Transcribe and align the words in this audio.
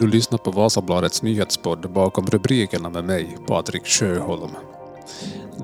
Du 0.00 0.06
lyssnar 0.06 0.38
på 0.38 0.50
Vasabladets 0.50 1.22
nyhetspodd 1.22 1.92
bakom 1.92 2.26
rubrikerna 2.26 2.90
med 2.90 3.04
mig, 3.04 3.36
Patrik 3.46 3.86
Sjöholm. 3.86 4.50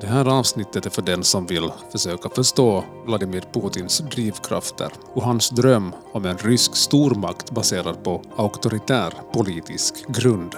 Det 0.00 0.06
här 0.06 0.38
avsnittet 0.38 0.86
är 0.86 0.90
för 0.90 1.02
den 1.02 1.24
som 1.24 1.46
vill 1.46 1.70
försöka 1.92 2.28
förstå 2.28 2.84
Vladimir 3.06 3.44
Putins 3.52 3.98
drivkrafter 3.98 4.92
och 5.14 5.22
hans 5.22 5.50
dröm 5.50 5.92
om 6.12 6.24
en 6.24 6.38
rysk 6.38 6.76
stormakt 6.76 7.50
baserad 7.50 8.04
på 8.04 8.22
auktoritär 8.36 9.12
politisk 9.32 10.08
grund. 10.08 10.54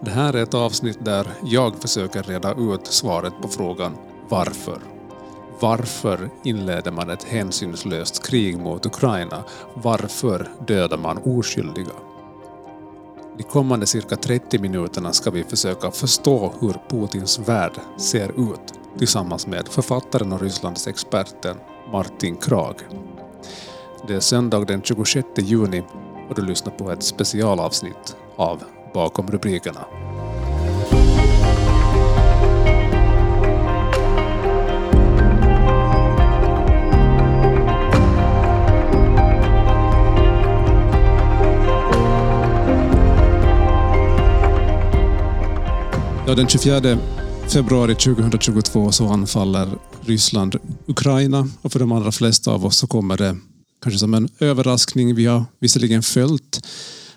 Det 0.00 0.10
här 0.10 0.34
är 0.34 0.42
ett 0.42 0.54
avsnitt 0.54 1.04
där 1.04 1.26
jag 1.44 1.76
försöker 1.76 2.22
reda 2.22 2.54
ut 2.54 2.86
svaret 2.86 3.32
på 3.42 3.48
frågan 3.48 3.96
varför. 4.28 4.95
Varför 5.60 6.30
inleder 6.44 6.90
man 6.90 7.10
ett 7.10 7.24
hänsynslöst 7.24 8.26
krig 8.26 8.58
mot 8.58 8.86
Ukraina? 8.86 9.44
Varför 9.74 10.48
dödar 10.66 10.98
man 10.98 11.18
oskyldiga? 11.18 11.92
De 13.36 13.42
kommande 13.42 13.86
cirka 13.86 14.16
30 14.16 14.58
minuterna 14.58 15.12
ska 15.12 15.30
vi 15.30 15.44
försöka 15.44 15.90
förstå 15.90 16.52
hur 16.60 16.74
Putins 16.88 17.38
värld 17.38 17.72
ser 17.98 18.52
ut 18.52 18.74
tillsammans 18.98 19.46
med 19.46 19.68
författaren 19.68 20.32
och 20.32 20.40
Rysslands 20.40 20.86
experten 20.86 21.56
Martin 21.92 22.36
Krag. 22.36 22.76
Det 24.08 24.14
är 24.14 24.20
söndag 24.20 24.64
den 24.64 24.82
26 24.82 25.26
juni 25.36 25.82
och 26.28 26.34
du 26.34 26.42
lyssnar 26.42 26.72
på 26.72 26.90
ett 26.90 27.02
specialavsnitt 27.02 28.16
av 28.36 28.62
Bakom 28.94 29.26
rubrikerna. 29.26 29.80
Ja, 46.28 46.34
den 46.34 46.48
24 46.48 46.98
februari 47.48 47.94
2022 47.94 48.92
så 48.92 49.08
anfaller 49.08 49.68
Ryssland 50.00 50.56
Ukraina 50.86 51.48
och 51.62 51.72
för 51.72 51.78
de 51.78 51.92
allra 51.92 52.12
flesta 52.12 52.50
av 52.50 52.66
oss 52.66 52.76
så 52.76 52.86
kommer 52.86 53.16
det 53.16 53.36
kanske 53.82 53.98
som 53.98 54.14
en 54.14 54.28
överraskning. 54.40 55.14
Vi 55.14 55.26
har 55.26 55.44
visserligen 55.60 56.02
följt 56.02 56.66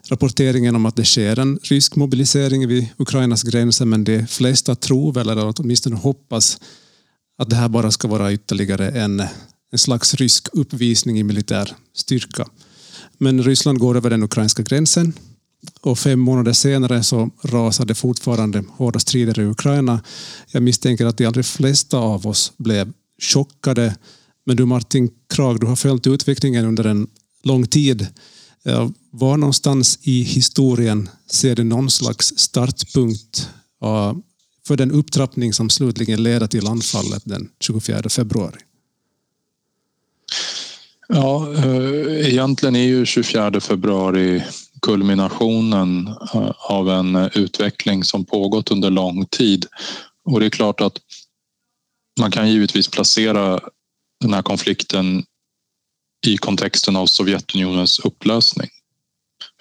rapporteringen 0.10 0.76
om 0.76 0.86
att 0.86 0.96
det 0.96 1.06
sker 1.06 1.40
en 1.40 1.60
rysk 1.64 1.96
mobilisering 1.96 2.68
vid 2.68 2.88
Ukrainas 2.98 3.44
gränser 3.44 3.86
men 3.86 4.04
de 4.04 4.28
flesta 4.28 4.76
tror 4.76 5.14
väl, 5.14 5.30
eller 5.30 5.54
åtminstone 5.58 5.96
hoppas, 5.96 6.58
att 7.38 7.50
det 7.50 7.56
här 7.56 7.70
bara 7.70 7.92
ska 7.92 8.08
vara 8.08 8.34
ytterligare 8.34 8.90
en, 8.90 9.23
en 9.72 9.80
slags 9.80 10.14
rysk 10.14 10.48
uppvisning 10.54 11.20
i 11.20 11.23
militär 11.23 11.76
styrka. 11.96 12.46
Men 13.18 13.44
Ryssland 13.44 13.80
går 13.80 13.98
över 13.98 14.10
den 14.10 14.23
ukrainska 14.23 14.64
gränsen 14.64 15.14
och 15.82 16.00
fem 16.00 16.20
månader 16.20 16.54
senare 16.54 17.04
så 17.04 17.30
rasade 17.42 17.96
fortfarande 17.96 18.64
hårda 18.72 19.00
strider 19.00 19.40
i 19.40 19.46
Ukraina. 19.46 20.02
Jag 20.52 20.64
misstänker 20.64 21.06
att 21.06 21.18
de 21.18 21.26
allra 21.26 21.44
flesta 21.44 21.98
av 21.98 22.28
oss 22.28 22.54
blev 22.58 22.94
chockade. 23.22 23.96
Men 24.46 24.56
du 24.56 24.66
Martin 24.66 25.10
Krag, 25.30 25.60
du 25.60 25.68
har 25.68 25.76
följt 25.76 26.08
utvecklingen 26.08 26.66
under 26.66 26.84
en 26.84 27.08
lång 27.44 27.68
tid. 27.68 28.08
Eh, 28.66 28.90
var 29.12 29.38
någonstans 29.38 30.00
i 30.02 30.24
historien 30.24 31.10
ser 31.32 31.56
du 31.56 31.64
någon 31.64 31.90
slags 31.90 32.34
startpunkt 32.38 33.50
eh, 33.84 34.14
för 34.68 34.78
den 34.78 34.92
upptrappning 34.92 35.54
som 35.54 35.70
slutligen 35.70 36.23
leder 36.23 36.48
till 36.48 36.68
anfallet 36.68 37.22
den 37.26 37.50
24 37.60 38.10
februari? 38.10 38.60
Ja, 41.08 41.54
eh, 41.54 42.30
egentligen 42.30 42.76
är 42.76 42.84
ju 42.84 43.06
24 43.06 43.60
februari 43.60 44.44
kulminationen 44.82 46.08
eh, 46.08 46.52
av 46.58 46.90
en 46.90 47.16
eh, 47.16 47.28
utveckling 47.34 48.04
som 48.04 48.26
pågått 48.26 48.72
under 48.72 48.90
lång 48.90 49.26
tid. 49.26 49.66
Och 50.26 50.40
det 50.40 50.45
är 50.45 50.50
klart 50.50 50.82
att 50.82 50.98
man 52.20 52.32
kan 52.32 52.52
givetvis 52.52 52.88
placera 52.88 53.60
den 54.22 54.34
här 54.34 54.42
konflikten 54.42 55.23
i 56.28 56.38
kontexten 56.38 56.95
av 56.95 57.06
Sovjetunionens 57.06 58.00
upplösning 58.00 58.70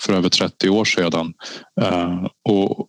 för 0.00 0.12
över 0.12 0.28
30 0.28 0.68
år 0.68 0.84
sedan. 0.84 1.34
Eh, 1.80 2.26
och, 2.44 2.88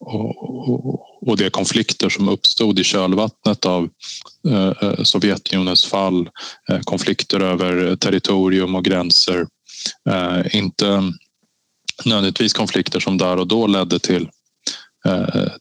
och, 0.00 1.28
och 1.28 1.36
de 1.36 1.50
konflikter 1.50 2.08
som 2.08 2.28
uppstod 2.28 2.78
i 2.78 2.84
kölvattnet 2.84 3.66
av 3.66 3.88
Sovjetunionens 5.04 5.84
fall, 5.84 6.28
konflikter 6.84 7.40
över 7.40 7.96
territorium 7.96 8.74
och 8.74 8.84
gränser. 8.84 9.46
Inte 10.52 11.12
nödvändigtvis 12.04 12.52
konflikter 12.52 13.00
som 13.00 13.18
där 13.18 13.36
och 13.36 13.46
då 13.46 13.66
ledde 13.66 13.98
till, 13.98 14.28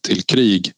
till 0.02 0.24
krig 0.24 0.72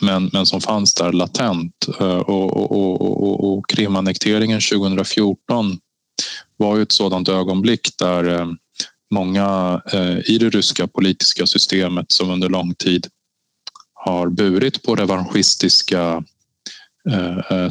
men, 0.00 0.30
men 0.32 0.46
som 0.46 0.60
fanns 0.60 0.94
där 0.94 1.12
latent. 1.12 1.86
Och, 1.98 2.28
och, 2.28 2.72
och, 2.72 3.22
och, 3.22 3.52
och 3.52 3.68
Krimannekteringen 3.68 4.60
2014 4.60 5.78
var 6.56 6.76
ju 6.76 6.82
ett 6.82 6.92
sådant 6.92 7.28
ögonblick 7.28 7.88
där 7.98 8.56
många 9.14 9.80
i 10.24 10.38
det 10.38 10.50
ryska 10.50 10.86
politiska 10.86 11.46
systemet 11.46 12.12
som 12.12 12.30
under 12.30 12.48
lång 12.48 12.74
tid 12.74 13.06
har 13.94 14.28
burit 14.28 14.82
på 14.82 14.96
revanschistiska 14.96 16.24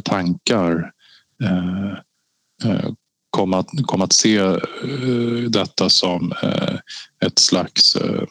tankar 0.04 0.92
kom 3.36 3.54
att, 3.54 3.68
kom 3.82 4.02
att 4.02 4.12
se 4.12 4.36
eh, 4.36 4.56
detta 5.48 5.88
som 5.88 6.32
eh, 6.42 6.74
ett 7.26 7.38
slags 7.38 7.96
eh, 7.96 8.22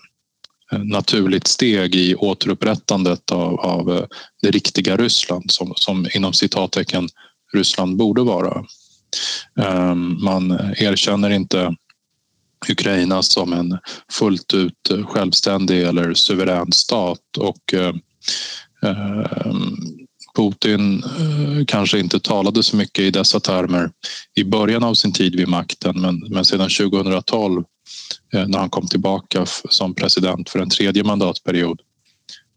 naturligt 0.78 1.48
steg 1.48 1.96
i 1.96 2.16
återupprättandet 2.16 3.32
av, 3.32 3.60
av 3.60 4.08
det 4.42 4.52
riktiga 4.52 4.98
Ryssland 4.98 5.52
som, 5.52 5.74
som 5.76 6.08
inom 6.14 6.34
citattecken 6.34 7.10
Ryssland 7.54 7.98
borde 7.98 8.22
vara. 8.22 8.66
Ehm, 9.60 10.24
man 10.24 10.52
erkänner 10.78 11.30
inte 11.30 11.76
Ukraina 12.70 13.22
som 13.22 13.54
en 13.54 13.78
fullt 14.12 14.54
ut 14.54 14.92
självständig 15.06 15.84
eller 15.84 16.14
suverän 16.14 16.72
stat 16.72 17.38
och 17.38 17.74
ehm, 17.74 18.00
Putin 20.36 21.04
eh, 21.04 21.66
kanske 21.68 22.00
inte 22.00 22.20
talade 22.20 22.64
så 22.64 22.76
mycket 22.76 23.00
i 23.00 23.12
dessa 23.12 23.40
termer 23.40 23.92
i 24.36 24.44
början 24.44 24.84
av 24.84 24.94
sin 24.94 25.14
tid 25.14 25.36
vid 25.36 25.48
makten 25.48 26.02
men, 26.02 26.20
men 26.30 26.46
sedan 26.46 26.70
2012 26.70 27.64
eh, 28.34 28.48
när 28.48 28.60
han 28.60 28.70
kom 28.70 28.88
tillbaka 28.88 29.46
som 29.70 29.96
president 29.96 30.50
för 30.50 30.60
en 30.60 30.70
tredje 30.70 31.04
mandatperiod. 31.04 31.80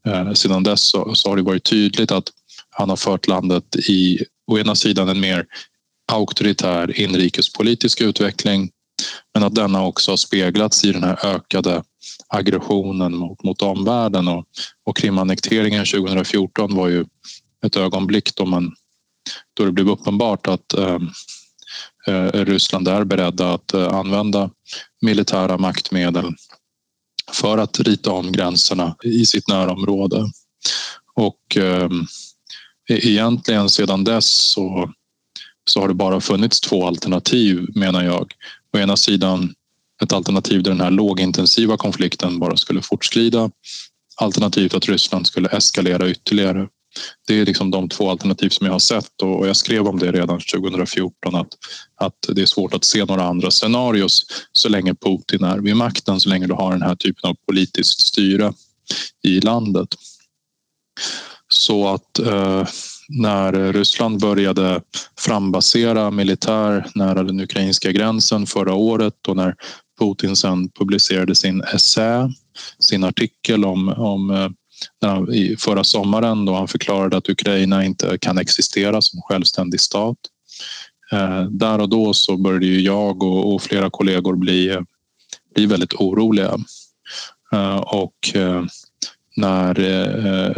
Eh, 0.07 0.33
sedan 0.33 0.63
dess 0.63 0.83
så, 0.83 1.15
så 1.15 1.29
har 1.29 1.37
det 1.37 1.43
varit 1.43 1.65
tydligt 1.65 2.11
att 2.13 2.29
han 2.71 2.89
har 2.89 2.97
fört 2.97 3.29
landet 3.29 3.77
i 3.77 4.25
å 4.47 4.59
ena 4.59 4.75
sidan 4.75 5.09
en 5.09 5.21
mer 5.21 5.47
auktoritär 6.13 7.01
inrikespolitisk 7.01 8.01
utveckling 8.01 8.71
men 9.35 9.45
att 9.45 9.55
denna 9.55 9.85
också 9.85 10.13
har 10.13 10.17
speglats 10.17 10.85
i 10.85 10.93
den 10.93 11.05
här 11.05 11.27
ökade 11.27 11.83
aggressionen 12.29 13.17
mot, 13.17 13.43
mot 13.45 13.63
omvärlden 13.63 14.29
och, 14.29 14.47
och 14.85 14.97
Krimannekteringen 14.97 15.85
2014 15.85 16.75
var 16.75 16.89
ju 16.89 17.05
ett 17.67 17.77
ögonblick 17.77 18.35
då, 18.35 18.47
man, 18.47 18.75
då 19.55 19.65
det 19.65 19.73
blev 19.73 19.89
uppenbart 19.89 20.47
att 20.47 20.75
ehm, 20.75 21.11
eh, 22.07 22.45
Ryssland 22.45 22.89
är 22.89 23.05
beredda 23.05 23.55
att 23.55 23.75
eh, 23.75 23.89
använda 23.89 24.51
militära 25.01 25.59
maktmedel 25.59 26.35
för 27.33 27.59
att 27.59 27.81
rita 27.81 28.11
om 28.11 28.33
gränserna 28.33 28.97
i 29.05 29.27
sitt 29.27 29.49
närområde. 29.49 30.31
Och 31.15 31.57
eh, 31.57 31.91
egentligen 32.89 33.71
sedan 33.71 34.05
dess 34.05 34.27
så, 34.27 34.93
så 35.71 35.81
har 35.81 35.89
det 35.89 35.95
bara 35.95 36.21
funnits 36.21 36.61
två 36.61 36.87
alternativ 36.87 37.67
menar 37.75 38.05
jag. 38.05 38.33
Å 38.73 38.79
ena 38.79 38.97
sidan 38.97 39.55
ett 40.03 40.13
alternativ 40.13 40.63
där 40.63 40.71
den 40.71 40.81
här 40.81 40.91
lågintensiva 40.91 41.77
konflikten 41.77 42.39
bara 42.39 42.57
skulle 42.57 42.83
fortskrida. 42.83 43.51
Alternativt 44.17 44.75
att 44.75 44.89
Ryssland 44.89 45.27
skulle 45.27 45.49
eskalera 45.49 46.11
ytterligare. 46.11 46.69
Det 47.27 47.41
är 47.41 47.47
liksom 47.47 47.71
de 47.71 47.89
två 47.89 48.11
alternativ 48.11 48.49
som 48.49 48.67
jag 48.67 48.75
har 48.75 48.79
sett 48.79 49.23
och 49.23 49.49
jag 49.49 49.57
skrev 49.57 49.87
om 49.87 49.99
det 49.99 50.13
redan 50.13 50.41
2014 50.41 51.35
att, 51.35 51.49
att 52.01 52.17
det 52.29 52.43
är 52.43 52.47
svårt 52.47 52.75
att 52.75 52.85
se 52.85 53.05
några 53.05 53.25
andra 53.25 53.51
scenarios 53.51 54.27
så 54.53 54.69
länge 54.69 54.95
Putin 54.95 55.45
är 55.45 55.59
vid 55.59 55.77
makten, 55.77 56.21
så 56.21 56.29
länge 56.29 56.47
du 56.47 56.55
har 56.55 56.73
den 56.73 56.83
här 56.83 56.97
typen 56.97 57.31
av 57.31 57.37
politiskt 57.47 58.07
styre 58.07 58.53
i 59.23 59.41
landet. 59.41 59.89
Så 61.49 61.89
att 61.89 62.19
eh, 62.19 62.67
när 63.09 63.73
Ryssland 63.73 64.21
började 64.21 64.83
frambasera 65.19 66.11
militär 66.11 66.87
nära 66.95 67.23
den 67.23 67.41
ukrainska 67.41 67.93
gränsen 67.93 68.47
förra 68.47 68.75
året 68.75 69.29
och 69.29 69.37
när 69.37 69.55
Putin 70.01 70.37
sen 70.37 70.71
publicerade 70.71 71.35
sin 71.35 71.63
essä, 71.63 72.33
sin 72.79 73.05
artikel 73.05 73.65
om, 73.65 73.89
om 73.89 74.31
eh, 74.31 74.49
han, 75.01 75.33
i 75.33 75.57
förra 75.59 75.85
sommaren 75.85 76.45
då 76.45 76.55
han 76.55 76.69
förklarade 76.69 77.17
att 77.17 77.29
Ukraina 77.29 77.85
inte 77.85 78.19
kan 78.21 78.39
existera 78.39 79.03
som 79.03 79.21
självständig 79.23 79.81
stat. 79.81 80.19
Eh, 81.13 81.43
där 81.43 81.79
och 81.81 81.89
då 81.89 82.15
så 82.15 82.37
började 82.37 82.67
ju 82.67 82.81
jag 82.81 83.23
och, 83.23 83.63
flera 83.63 83.91
kollegor 83.91 84.37
bli, 84.37 84.79
bli 85.55 85.67
väldigt 85.67 85.95
oroliga. 85.95 86.59
Eh, 87.53 87.77
och 87.77 88.35
eh, 88.35 88.65
när 89.37 89.75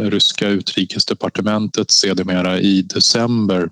ryska 0.09 0.47
utrikesdepartementet 0.47 1.91
sedermera 1.91 2.59
i 2.59 2.81
december 2.81 3.69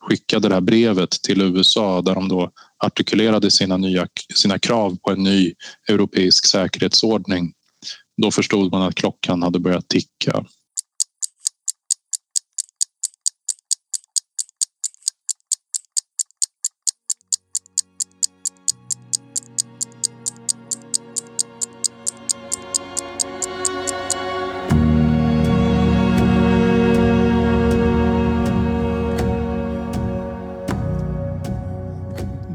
skickade 0.00 0.48
det 0.48 0.54
här 0.54 0.60
brevet 0.60 1.10
till 1.10 1.40
USA 1.40 2.02
där 2.02 2.14
de 2.14 2.28
då 2.28 2.50
artikulerade 2.84 3.50
sina, 3.50 3.76
nya, 3.76 4.06
sina 4.34 4.58
krav 4.58 4.98
på 5.02 5.10
en 5.10 5.22
ny 5.22 5.54
europeisk 5.88 6.46
säkerhetsordning. 6.46 7.52
Då 8.16 8.30
förstod 8.30 8.72
man 8.72 8.82
att 8.82 8.94
klockan 8.94 9.42
hade 9.42 9.58
börjat 9.58 9.88
ticka. 9.88 10.44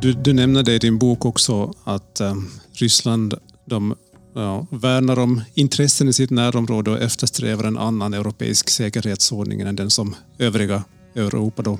Du, 0.01 0.13
du 0.13 0.33
nämner 0.33 0.63
det 0.63 0.73
i 0.73 0.79
din 0.79 0.97
bok 0.97 1.25
också 1.25 1.73
att 1.83 2.21
um, 2.21 2.47
Ryssland 2.73 3.33
de, 3.65 3.95
ja, 4.41 4.67
värnar 4.71 5.19
om 5.19 5.41
intressen 5.53 6.07
i 6.07 6.13
sitt 6.13 6.29
närområde 6.29 6.91
och 6.91 7.01
eftersträvar 7.01 7.63
en 7.63 7.77
annan 7.77 8.13
europeisk 8.13 8.69
säkerhetsordning 8.69 9.61
än 9.61 9.75
den 9.75 9.89
som 9.89 10.15
övriga 10.37 10.83
Europa 11.15 11.61
då 11.61 11.79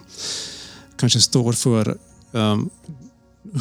kanske 0.99 1.21
står 1.21 1.53
för. 1.53 1.97
Um, 2.31 2.69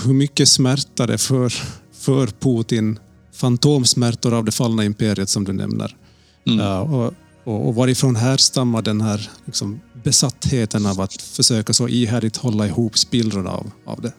hur 0.05 0.12
mycket 0.12 0.49
smärta 0.49 1.06
det 1.06 1.19
för, 1.19 1.53
för 1.93 2.27
Putin, 2.27 2.99
fantomsmärtor 3.33 4.35
av 4.35 4.45
det 4.45 4.53
fallna 4.53 4.85
imperiet 4.85 5.29
som 5.29 5.45
du 5.45 5.53
nämner. 5.53 5.97
Mm. 6.47 6.61
Uh, 6.61 6.95
och, 6.95 7.15
och, 7.45 7.69
och 7.69 7.75
varifrån 7.75 8.17
härstammar 8.17 8.83
den 8.83 9.00
här 9.00 9.31
liksom, 9.45 9.81
besattheten 10.05 10.87
av 10.87 11.00
att 11.00 11.23
försöka 11.23 11.73
så 11.73 11.89
ihärdigt 11.89 12.37
hålla 12.37 12.67
ihop 12.67 12.99
spillrorna 12.99 13.50
av, 13.50 13.71
av 13.85 14.00
det? 14.00 14.12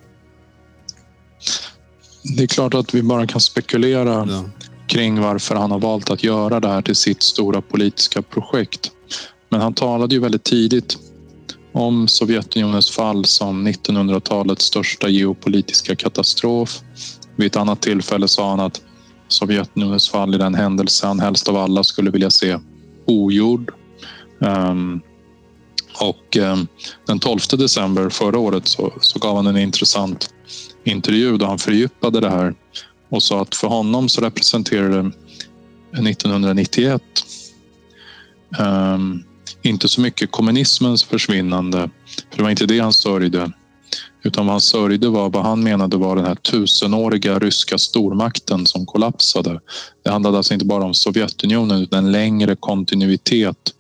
Det 2.24 2.44
är 2.44 2.48
klart 2.48 2.74
att 2.74 2.94
vi 2.94 3.04
bara 3.04 3.28
kan 3.28 3.42
spekulera 3.42 4.28
ja 4.30 4.46
kring 4.89 5.21
varför 5.21 5.56
han 5.56 5.71
har 5.71 5.80
valt 5.80 6.09
att 6.09 6.24
göra 6.24 6.59
det 6.59 6.68
här 6.68 6.81
till 6.81 6.95
sitt 6.95 7.24
stora 7.24 7.62
politiska 7.62 8.21
projekt. 8.21 8.91
Men 9.50 9.62
han 9.62 9.74
talade 9.74 10.15
ju 10.15 10.21
väldigt 10.21 10.44
tidigt 10.44 10.97
om 11.71 12.07
Sovjetunionens 12.07 12.91
fall 12.91 13.25
som 13.25 13.68
1900-talets 13.68 14.65
största 14.65 15.09
geopolitiska 15.09 15.95
katastrof. 15.95 16.80
Vid 17.36 17.47
ett 17.47 17.56
annat 17.56 17.81
tillfälle 17.81 18.27
sa 18.27 18.50
han 18.50 18.59
att 18.59 18.81
Sovjetunionens 19.27 20.09
fall 20.09 20.36
i 20.36 20.38
den 20.38 20.56
händelse 20.56 21.07
han 21.07 21.19
helst 21.19 21.47
av 21.47 21.57
alla 21.57 21.83
skulle 21.83 22.12
vilja 22.12 22.30
se 22.30 22.59
ogjord. 23.06 23.71
Um, 24.39 25.01
och 26.01 26.38
um, 26.38 26.68
den 27.07 27.19
12 27.19 27.39
december 27.51 28.09
förra 28.09 28.39
året 28.39 28.68
så, 28.68 28.94
så 29.01 29.19
gav 29.19 29.35
han 29.35 29.47
en 29.47 29.57
intressant 29.57 30.33
intervju 30.83 31.38
då 31.38 31.45
han 31.45 31.59
fördjupade 31.59 32.19
det 32.19 32.30
här 32.30 32.56
och 33.09 33.23
sa 33.23 33.41
att 33.41 33.56
för 33.56 33.67
honom 33.67 34.09
så 34.09 34.21
representerade 34.21 35.11
1991 35.91 37.01
um, 38.59 39.23
inte 39.61 39.88
så 39.88 40.01
mycket 40.01 40.31
kommunismens 40.31 41.03
försvinnande, 41.03 41.89
för 42.29 42.38
det 42.38 42.44
var 42.44 42.50
inte 42.50 42.65
det 42.65 42.79
han 42.79 42.94
sörjde. 42.94 43.51
Utan 44.23 44.45
vad 44.45 44.53
han 44.53 44.61
sörjde 44.61 45.09
var 45.09 45.29
vad 45.29 45.44
han 45.44 45.63
menade 45.63 45.97
var 45.97 46.15
den 46.15 46.25
här 46.25 46.35
tusenåriga 46.35 47.39
ryska 47.39 47.77
stormakten 47.77 48.65
som 48.65 48.85
kollapsade. 48.85 49.59
Det 50.03 50.09
handlade 50.09 50.38
alltså 50.38 50.53
inte 50.53 50.65
bara 50.65 50.83
om 50.83 50.94
Sovjetunionen 50.94 51.81
utan 51.81 52.06
en 52.06 52.11
längre 52.11 52.56
kontinuitet 52.56 53.73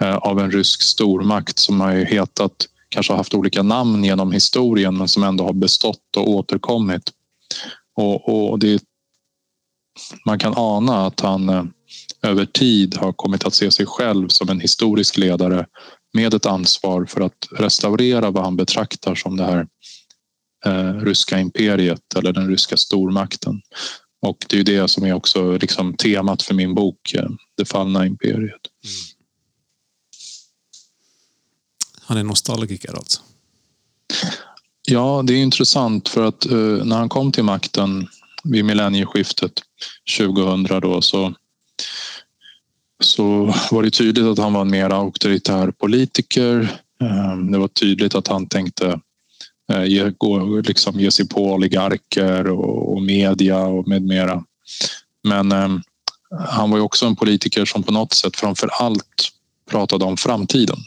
eh, 0.00 0.16
av 0.16 0.40
en 0.40 0.50
rysk 0.50 0.82
stormakt 0.82 1.58
som 1.58 1.80
har 1.80 1.92
hetat 1.92 2.52
kanske 2.88 3.12
har 3.12 3.18
haft 3.18 3.34
olika 3.34 3.62
namn 3.62 4.04
genom 4.04 4.32
historien 4.32 4.98
men 4.98 5.08
som 5.08 5.22
ändå 5.22 5.44
har 5.44 5.52
bestått 5.52 6.16
och 6.16 6.30
återkommit. 6.30 7.02
Och, 7.96 8.50
och 8.50 8.58
det, 8.58 8.82
man 10.26 10.38
kan 10.38 10.54
ana 10.56 11.06
att 11.06 11.20
han 11.20 11.48
eh, 11.48 11.64
över 12.22 12.46
tid 12.46 12.96
har 12.96 13.12
kommit 13.12 13.44
att 13.44 13.54
se 13.54 13.70
sig 13.70 13.86
själv 13.86 14.28
som 14.28 14.48
en 14.48 14.60
historisk 14.60 15.16
ledare 15.16 15.66
med 16.12 16.34
ett 16.34 16.46
ansvar 16.46 17.04
för 17.04 17.20
att 17.20 17.48
restaurera 17.52 18.30
vad 18.30 18.44
han 18.44 18.56
betraktar 18.56 19.14
som 19.14 19.36
det 19.36 19.44
här 19.44 19.66
eh, 20.66 20.94
ryska 20.94 21.38
imperiet 21.38 22.14
eller 22.16 22.32
den 22.32 22.48
ryska 22.48 22.76
stormakten. 22.76 23.60
Och 24.22 24.46
det 24.48 24.58
är 24.58 24.64
det 24.64 24.88
som 24.88 25.04
är 25.04 25.12
också 25.12 25.56
liksom 25.56 25.96
temat 25.96 26.42
för 26.42 26.54
min 26.54 26.74
bok 26.74 27.14
eh, 27.14 27.28
Det 27.56 27.64
fallna 27.64 28.06
imperiet. 28.06 28.60
Mm. 28.84 29.16
Han 32.00 32.16
är 32.16 32.24
nostalgiker 32.24 32.96
alltså? 32.96 33.20
Ja, 34.88 35.22
det 35.24 35.32
är 35.32 35.42
intressant 35.42 36.08
för 36.08 36.24
att 36.24 36.46
eh, 36.46 36.84
när 36.84 36.96
han 36.96 37.08
kom 37.08 37.32
till 37.32 37.44
makten 37.44 38.08
vid 38.44 38.64
millennieskiftet 38.64 39.52
2000 40.18 40.80
då 40.80 41.02
så, 41.02 41.34
så 43.00 43.54
var 43.70 43.82
det 43.82 43.90
tydligt 43.90 44.24
att 44.24 44.38
han 44.38 44.52
var 44.52 44.60
en 44.60 44.70
mer 44.70 44.90
auktoritär 44.90 45.70
politiker. 45.70 46.80
Eh, 47.02 47.36
det 47.36 47.58
var 47.58 47.68
tydligt 47.68 48.14
att 48.14 48.28
han 48.28 48.48
tänkte 48.48 49.00
eh, 49.72 49.84
ge, 49.84 50.10
gå, 50.18 50.60
liksom 50.60 51.00
ge 51.00 51.10
sig 51.10 51.28
på 51.28 51.52
oligarker 51.52 52.50
och, 52.50 52.92
och 52.92 53.02
media 53.02 53.58
och 53.58 53.88
med 53.88 54.02
mera. 54.02 54.44
Men 55.22 55.52
ehm, 55.52 55.82
han 56.48 56.70
var 56.70 56.78
ju 56.78 56.84
också 56.84 57.06
en 57.06 57.16
politiker 57.16 57.64
som 57.64 57.82
på 57.82 57.92
något 57.92 58.12
sätt 58.12 58.36
framför 58.36 58.68
allt 58.68 59.32
pratade 59.70 60.04
om 60.04 60.16
framtiden 60.16 60.78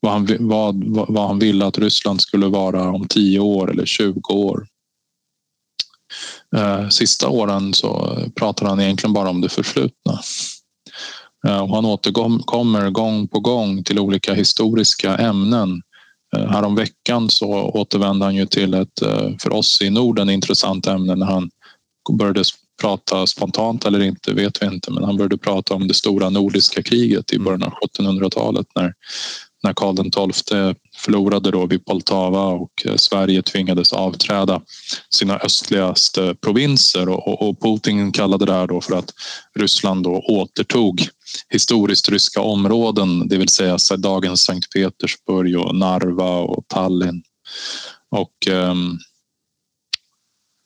vad 0.00 0.12
han, 0.12 0.26
vad, 0.40 0.84
vad 0.84 1.26
han 1.26 1.38
ville 1.38 1.66
att 1.66 1.78
Ryssland 1.78 2.20
skulle 2.20 2.46
vara 2.46 2.90
om 2.90 3.08
10 3.08 3.40
år 3.40 3.70
eller 3.70 3.86
20 3.86 4.32
år. 4.32 4.66
Eh, 6.56 6.88
sista 6.88 7.28
åren 7.28 7.74
så 7.74 8.18
pratar 8.34 8.66
han 8.66 8.80
egentligen 8.80 9.12
bara 9.12 9.30
om 9.30 9.40
det 9.40 9.48
förflutna. 9.48 10.20
Eh, 11.46 11.60
och 11.60 11.74
han 11.74 11.84
återkommer 11.84 12.90
gång 12.90 13.28
på 13.28 13.40
gång 13.40 13.84
till 13.84 13.98
olika 13.98 14.34
historiska 14.34 15.16
ämnen. 15.16 15.82
Eh, 16.36 16.40
Häromveckan 16.40 16.54
Härom 16.54 16.74
veckan 16.74 17.30
så 17.30 17.48
återvände 17.48 18.24
han 18.24 18.34
ju 18.34 18.46
till 18.46 18.74
ett 18.74 18.98
för 19.42 19.52
oss 19.52 19.82
i 19.82 19.90
Norden 19.90 20.30
intressant 20.30 20.86
ämne 20.86 21.14
när 21.14 21.26
han 21.26 21.50
började 22.12 22.44
prata 22.80 23.26
spontant 23.26 23.84
eller 23.84 24.02
inte 24.02 24.32
vet 24.32 24.62
vi 24.62 24.66
inte 24.66 24.90
men 24.90 25.04
han 25.04 25.16
började 25.16 25.38
prata 25.38 25.74
om 25.74 25.88
det 25.88 25.94
stora 25.94 26.30
nordiska 26.30 26.82
kriget 26.82 27.32
i 27.32 27.38
början 27.38 27.62
av 27.62 27.72
1700-talet 27.72 28.66
när 28.74 28.94
när 29.62 29.72
Karl 29.72 30.32
XII 30.32 30.74
förlorade 30.96 31.50
då 31.50 31.66
vid 31.66 31.84
Poltava 31.84 32.44
och 32.44 32.86
eh, 32.86 32.96
Sverige 32.96 33.42
tvingades 33.42 33.92
avträda 33.92 34.62
sina 35.10 35.38
östligaste 35.38 36.34
provinser 36.34 37.08
och, 37.08 37.60
Putin 37.60 38.12
kallade 38.12 38.46
det 38.46 38.52
här 38.52 38.66
då 38.66 38.80
för 38.80 38.98
att 38.98 39.12
Ryssland 39.58 40.04
då 40.04 40.22
återtog 40.28 41.08
historiskt 41.48 42.08
ryska 42.08 42.40
områden, 42.40 43.28
det 43.28 43.36
vill 43.36 43.48
säga 43.48 43.78
dagens 43.98 44.42
Sankt 44.42 44.72
Petersburg 44.72 45.58
och 45.58 45.74
Narva 45.74 46.38
och 46.38 46.64
Tallinn. 46.68 47.22
Och 48.10 48.48
ehm, 48.48 48.98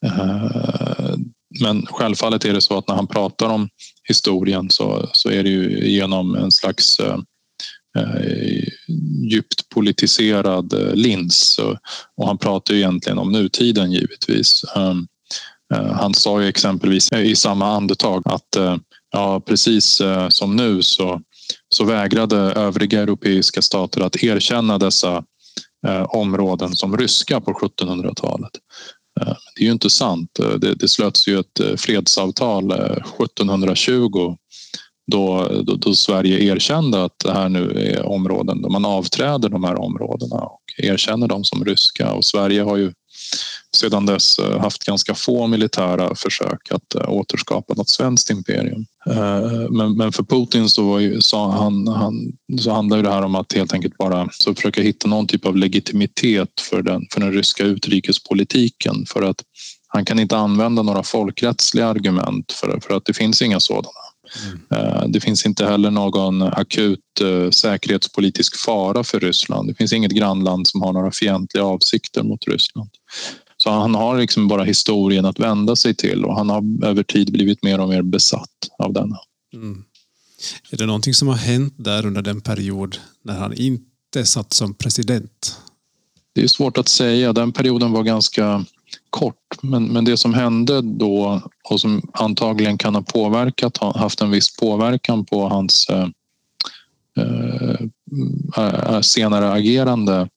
eh, 0.07 1.17
men 1.61 1.87
självfallet 1.87 2.45
är 2.45 2.53
det 2.53 2.61
så 2.61 2.79
att 2.79 2.89
när 2.89 2.95
han 2.95 3.07
pratar 3.07 3.49
om 3.49 3.69
historien 4.09 4.71
så, 4.71 5.11
så 5.13 5.31
är 5.31 5.43
det 5.43 5.49
ju 5.49 5.89
genom 5.91 6.35
en 6.35 6.53
slags 6.53 7.01
Eh, 7.99 8.17
eh 8.17 8.65
djupt 9.31 9.69
politiserad 9.69 10.73
eh, 10.73 10.95
lins 10.95 11.61
och 12.17 12.27
han 12.27 12.39
pratar 12.39 12.75
ju 12.75 12.81
egentligen 12.81 13.19
om 13.19 13.33
nutiden 13.33 13.93
givetvis. 13.93 14.65
Ehm, 14.77 15.07
eh, 15.75 15.93
han 15.93 16.15
sa 16.15 16.43
ju 16.43 16.49
exempelvis 16.49 17.13
i 17.13 17.37
samma 17.37 17.77
andetag 17.77 18.23
att 18.25 18.57
eh, 18.57 18.77
ja, 19.13 19.41
precis 19.41 20.03
som 20.29 20.57
nu 20.57 20.83
så, 20.83 21.21
så 21.69 21.85
vägrade 21.85 22.37
övriga 22.37 23.01
europeiska 23.01 23.63
stater 23.63 24.01
att 24.01 24.23
erkänna 24.23 24.79
dessa 24.79 25.25
områden 26.09 26.77
som 26.77 26.97
ryska 26.97 27.41
på 27.41 27.53
1700-talet. 27.53 28.51
Ehm, 29.21 29.35
det 29.57 29.63
är 29.63 29.67
ju 29.67 29.73
inte 29.73 29.91
sant. 29.91 30.41
Det, 30.59 30.75
det 30.75 30.89
slöts 30.89 31.29
ju 31.29 31.39
ett 31.39 31.81
fredsavtal 31.81 32.73
1720 32.73 34.37
då, 35.07 35.49
då, 35.63 35.77
då, 35.77 35.95
Sverige 35.95 36.53
erkände 36.53 37.05
att 37.05 37.19
det 37.19 37.33
här 37.33 37.49
nu 37.49 37.71
är 37.71 38.07
områden 38.07 38.63
då 38.63 38.69
man 38.69 38.85
avträder 38.85 39.49
de 39.49 39.65
här 39.65 39.81
områdena 39.81 40.37
och 40.37 40.61
erkänner 40.77 41.29
dem 41.29 41.45
som 41.45 41.65
ryska 41.65 42.13
och 42.13 42.25
Sverige 42.25 42.63
har 42.63 42.77
ju 42.77 42.93
sedan 43.77 44.07
dess 44.07 44.39
eh, 44.39 44.61
haft 44.61 44.85
ganska 44.85 45.15
få 45.15 45.47
militära 45.47 46.15
försök 46.15 46.71
att 46.71 46.95
eh, 46.95 47.09
återskapa 47.09 47.75
något 47.75 47.91
svenskt 47.91 48.31
imperium. 48.31 48.87
Eh, 49.07 49.71
men, 49.71 49.97
men 49.97 50.13
för 50.13 50.23
Putin 50.23 50.69
så, 50.69 50.89
var 50.89 50.99
ju, 50.99 51.21
så, 51.21 51.49
han, 51.49 51.89
han, 51.89 52.33
så 52.59 52.71
handlar 52.71 53.03
det 53.03 53.11
här 53.11 53.23
om 53.23 53.35
att 53.35 53.53
helt 53.53 53.73
enkelt 53.73 53.97
bara 53.99 54.29
så 54.33 54.55
försöka 54.55 54.83
hitta 54.83 55.09
någon 55.09 55.27
typ 55.27 55.47
av 55.47 55.57
legitimitet 55.57 56.61
för 56.61 56.83
den, 56.83 57.07
för 57.13 57.21
den 57.21 57.33
ryska 57.33 57.65
utrikespolitiken 57.65 59.07
för 59.09 59.23
att 59.23 59.43
han 59.89 60.05
kan 60.05 60.19
inte 60.19 60.37
använda 60.37 60.83
några 60.83 61.03
folkrättsliga 61.03 61.87
argument 61.87 62.53
för, 62.53 62.81
för 62.81 62.97
att 62.97 63.05
det 63.05 63.15
finns 63.15 63.43
inga 63.43 63.61
sådana. 63.61 64.04
Mm. 64.71 65.13
Det 65.13 65.21
finns 65.21 65.47
inte 65.47 65.67
heller 65.67 65.91
någon 65.91 66.43
akut 66.43 67.01
säkerhetspolitisk 67.51 68.57
fara 68.57 69.05
för 69.05 69.21
Ryssland. 69.21 69.69
Det 69.69 69.75
finns 69.75 69.93
inget 69.93 70.13
grannland 70.13 70.69
som 70.69 70.83
har 70.83 70.93
några 70.93 71.11
fientliga 71.11 71.65
avsikter 71.65 72.23
mot 72.23 72.49
Ryssland. 72.49 72.91
Så 73.57 73.71
han 73.71 73.95
har 73.95 74.19
liksom 74.19 74.49
bara 74.49 74.65
historien 74.65 75.25
att 75.25 75.39
vända 75.39 75.77
sig 75.77 75.95
till 75.95 76.25
och 76.25 76.37
han 76.37 76.49
har 76.51 76.87
över 76.87 77.03
tid 77.03 77.33
blivit 77.33 77.63
mer 77.63 77.81
och 77.81 77.89
mer 77.89 78.03
besatt 78.03 78.69
av 78.79 78.93
denna. 78.93 79.19
Mm. 79.55 79.85
Är 80.71 80.77
det 80.77 80.87
någonting 80.87 81.15
som 81.15 81.29
har 81.29 81.37
hänt 81.37 81.75
där 81.77 82.07
under 82.07 82.23
den 82.23 82.41
period 82.41 82.99
när 83.23 83.39
han 83.39 83.53
inte 83.53 84.25
satt 84.25 84.53
som 84.53 84.75
president? 84.75 85.59
Det 86.35 86.43
är 86.43 86.49
svårt 86.49 86.79
att 86.79 86.89
säga. 86.89 87.33
Den 87.33 87.53
perioden 87.53 87.93
var 87.93 88.03
ganska 88.03 88.65
kort. 89.11 89.63
Men, 89.63 89.85
men 89.85 90.05
det 90.05 90.17
som 90.17 90.35
hände 90.35 90.81
då 90.81 91.43
och 91.71 91.81
som 91.81 92.03
antagligen 92.13 92.79
kan 92.79 92.95
ha 92.95 93.03
påverkat, 93.03 93.77
haft 93.79 94.21
en 94.21 94.31
viss 94.31 94.57
påverkan 94.57 95.25
på 95.25 95.49
hans 95.49 95.89
eh, 95.89 96.09
eh, 97.19 97.81
eh, 98.57 99.01
senare 99.01 99.53
agerande 99.53 100.29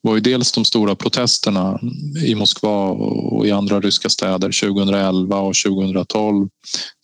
var 0.00 0.14
ju 0.14 0.20
dels 0.20 0.52
de 0.52 0.64
stora 0.64 0.94
protesterna 0.94 1.80
i 2.26 2.34
Moskva 2.34 2.88
och 2.88 3.46
i 3.46 3.50
andra 3.50 3.80
ryska 3.80 4.08
städer 4.08 4.72
2011 4.72 5.36
och 5.36 5.54
2012. 5.54 6.48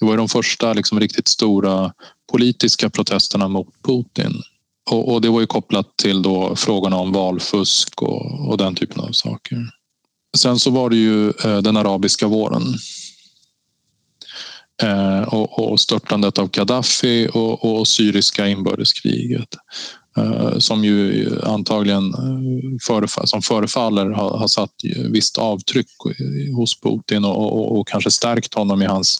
Det 0.00 0.04
var 0.04 0.12
ju 0.12 0.16
de 0.16 0.28
första 0.28 0.72
liksom 0.72 1.00
riktigt 1.00 1.28
stora 1.28 1.92
politiska 2.32 2.90
protesterna 2.90 3.48
mot 3.48 3.68
Putin. 3.86 4.42
Och, 4.90 5.12
och 5.12 5.20
det 5.20 5.28
var 5.28 5.40
ju 5.40 5.46
kopplat 5.46 5.96
till 5.96 6.22
då 6.22 6.56
frågorna 6.56 6.96
om 6.96 7.12
valfusk 7.12 8.02
och, 8.02 8.48
och 8.48 8.56
den 8.56 8.74
typen 8.74 9.00
av 9.00 9.12
saker. 9.12 9.79
Sen 10.36 10.58
så 10.58 10.70
var 10.70 10.90
det 10.90 10.96
ju 10.96 11.28
eh, 11.28 11.58
den 11.58 11.76
arabiska 11.76 12.26
våren. 12.26 12.62
Eh, 14.82 15.22
och, 15.34 15.80
störtandet 15.80 16.38
av 16.38 16.50
Gaddafi 16.50 17.28
och, 17.32 17.64
och 17.64 17.88
syriska 17.88 18.48
inbördeskriget. 18.48 19.48
Eh, 20.16 20.58
som 20.58 20.84
ju 20.84 21.28
antagligen 21.42 22.14
förefall, 22.86 23.26
som 23.26 23.42
förefaller 23.42 24.10
ha, 24.10 24.38
ha 24.38 24.48
satt 24.48 24.72
visst 25.10 25.38
avtryck 25.38 25.86
hos 26.56 26.80
Putin 26.80 27.24
och, 27.24 27.52
och, 27.52 27.78
och, 27.78 27.88
kanske 27.88 28.10
stärkt 28.10 28.54
honom 28.54 28.82
i 28.82 28.86
hans 28.86 29.18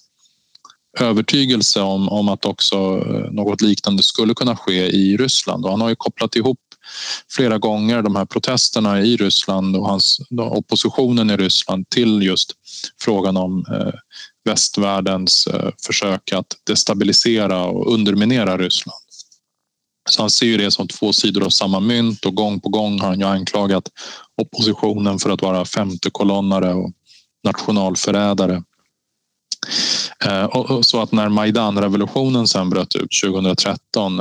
övertygelse 0.99 1.81
om, 1.81 2.09
om 2.09 2.29
att 2.29 2.45
också 2.45 2.97
något 3.31 3.61
liknande 3.61 4.03
skulle 4.03 4.35
kunna 4.35 4.57
ske 4.57 4.87
i 4.87 5.17
Ryssland. 5.17 5.65
Och 5.65 5.71
han 5.71 5.81
har 5.81 5.89
ju 5.89 5.97
kopplat 5.97 6.37
ihop 6.37 6.59
flera 7.31 7.59
gånger 7.59 8.03
de 8.03 8.17
här 8.17 8.25
protesterna 8.25 9.01
i 9.01 9.17
Ryssland 9.17 9.77
och 9.77 9.89
hans, 9.89 10.21
oppositionen 10.39 11.31
i 11.31 11.37
Ryssland 11.37 11.89
till 11.89 12.23
just 12.23 12.53
frågan 13.01 13.37
om 13.37 13.65
eh, 13.73 13.95
västvärldens 14.45 15.47
eh, 15.47 15.71
försök 15.87 16.33
att 16.33 16.57
destabilisera 16.67 17.65
och 17.65 17.93
underminera 17.93 18.59
Ryssland. 18.59 19.01
Så 20.11 20.23
han 20.23 20.31
ser 20.31 20.59
det 20.59 20.71
som 20.71 20.89
två 20.89 21.13
sidor 21.13 21.45
av 21.45 21.51
samma 21.51 21.81
mynt 21.81 22.27
och 22.27 22.35
gång 22.35 22.61
på 22.61 22.69
gång 22.69 23.01
har 23.01 23.09
han 23.09 23.21
ju 23.21 23.27
anklagat 23.27 23.89
oppositionen 24.43 25.19
för 25.19 25.31
att 25.31 25.43
vara 25.43 25.65
femtekolonnare 25.65 26.75
och 26.75 26.93
nationalförrädare. 27.45 28.63
Eh, 30.25 30.45
och 30.45 30.87
så 30.87 31.03
att 31.03 31.13
när 31.13 31.29
Majdan-revolutionen 31.29 32.49
sen 32.49 32.71
bröt 32.71 32.97
ut 32.97 33.11
2013 33.25 34.21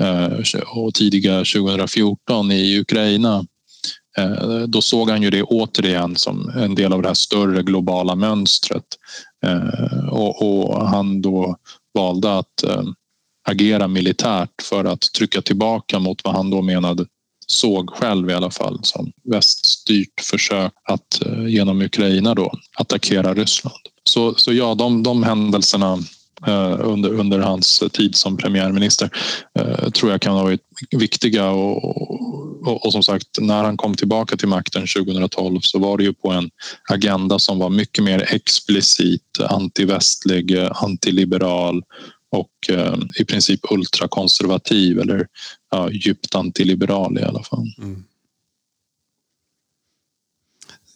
eh, 0.00 0.28
och 0.66 0.94
tidiga 0.94 1.38
2014 1.38 2.52
i 2.52 2.78
Ukraina 2.80 3.44
eh, 4.18 4.58
då 4.66 4.82
såg 4.82 5.10
han 5.10 5.22
ju 5.22 5.30
det 5.30 5.42
återigen 5.42 6.16
som 6.16 6.48
en 6.48 6.74
del 6.74 6.92
av 6.92 7.02
det 7.02 7.08
här 7.08 7.14
större 7.14 7.62
globala 7.62 8.14
mönstret. 8.14 8.84
Eh, 9.46 10.08
och, 10.08 10.88
han 10.88 11.22
då 11.22 11.56
valde 11.94 12.38
att 12.38 12.62
eh, 12.64 12.82
agera 13.48 13.88
militärt 13.88 14.62
för 14.62 14.84
att 14.84 15.00
trycka 15.00 15.42
tillbaka 15.42 15.98
mot 15.98 16.24
vad 16.24 16.34
han 16.34 16.50
då 16.50 16.62
menade 16.62 17.06
såg 17.46 17.90
själv 17.90 18.30
i 18.30 18.34
alla 18.34 18.50
fall 18.50 18.80
som 18.82 19.12
väststyrt 19.24 20.20
försök 20.20 20.72
att 20.84 21.26
eh, 21.26 21.46
genom 21.46 21.82
Ukraina 21.82 22.34
då 22.34 22.52
attackera 22.78 23.34
Ryssland. 23.34 23.95
Så, 24.08 24.34
så 24.34 24.52
ja, 24.52 24.74
de, 24.74 25.02
de 25.02 25.22
händelserna 25.22 25.98
eh, 26.46 26.80
under, 26.80 27.14
under 27.14 27.38
hans 27.38 27.82
tid 27.92 28.14
som 28.14 28.36
premiärminister 28.36 29.10
eh, 29.58 29.90
tror 29.90 30.10
jag 30.10 30.20
kan 30.20 30.34
ha 30.34 30.42
varit 30.42 30.60
viktiga 30.90 31.50
och, 31.50 31.84
och, 32.66 32.86
och, 32.86 32.92
som 32.92 33.02
sagt 33.02 33.28
när 33.40 33.64
han 33.64 33.76
kom 33.76 33.94
tillbaka 33.94 34.36
till 34.36 34.48
makten 34.48 34.86
2012 34.86 35.60
så 35.60 35.78
var 35.78 35.98
det 35.98 36.04
ju 36.04 36.12
på 36.12 36.30
en 36.30 36.50
agenda 36.88 37.38
som 37.38 37.58
var 37.58 37.70
mycket 37.70 38.04
mer 38.04 38.34
explicit 38.34 39.40
antivästlig, 39.48 40.58
eh, 40.58 40.82
antiliberal 40.82 41.82
och 42.30 42.70
eh, 42.70 42.94
i 43.20 43.24
princip 43.24 43.60
ultrakonservativ 43.70 44.98
eller 44.98 45.26
ja, 45.70 45.90
djupt 45.90 46.34
antiliberal 46.34 47.18
i 47.18 47.22
alla 47.22 47.42
fall. 47.42 47.74
Mm. 47.78 48.04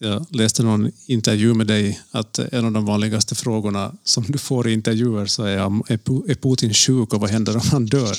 Jag 0.02 0.26
läste 0.30 0.62
någon 0.62 0.90
intervju 1.07 1.54
med 1.54 1.66
dig 1.66 2.00
att 2.11 2.38
en 2.38 2.64
av 2.64 2.73
de 2.73 2.85
vanligaste 2.85 3.35
frågorna 3.35 3.92
som 4.04 4.25
du 4.28 4.38
får 4.38 4.69
i 4.69 4.73
intervjuer 4.73 5.26
så 5.26 5.45
är 5.45 5.59
är 5.92 6.35
Putin 6.35 6.75
sjuk 6.75 7.14
och 7.14 7.21
vad 7.21 7.30
händer 7.30 7.54
om 7.54 7.62
han 7.71 7.87
dör? 7.87 8.16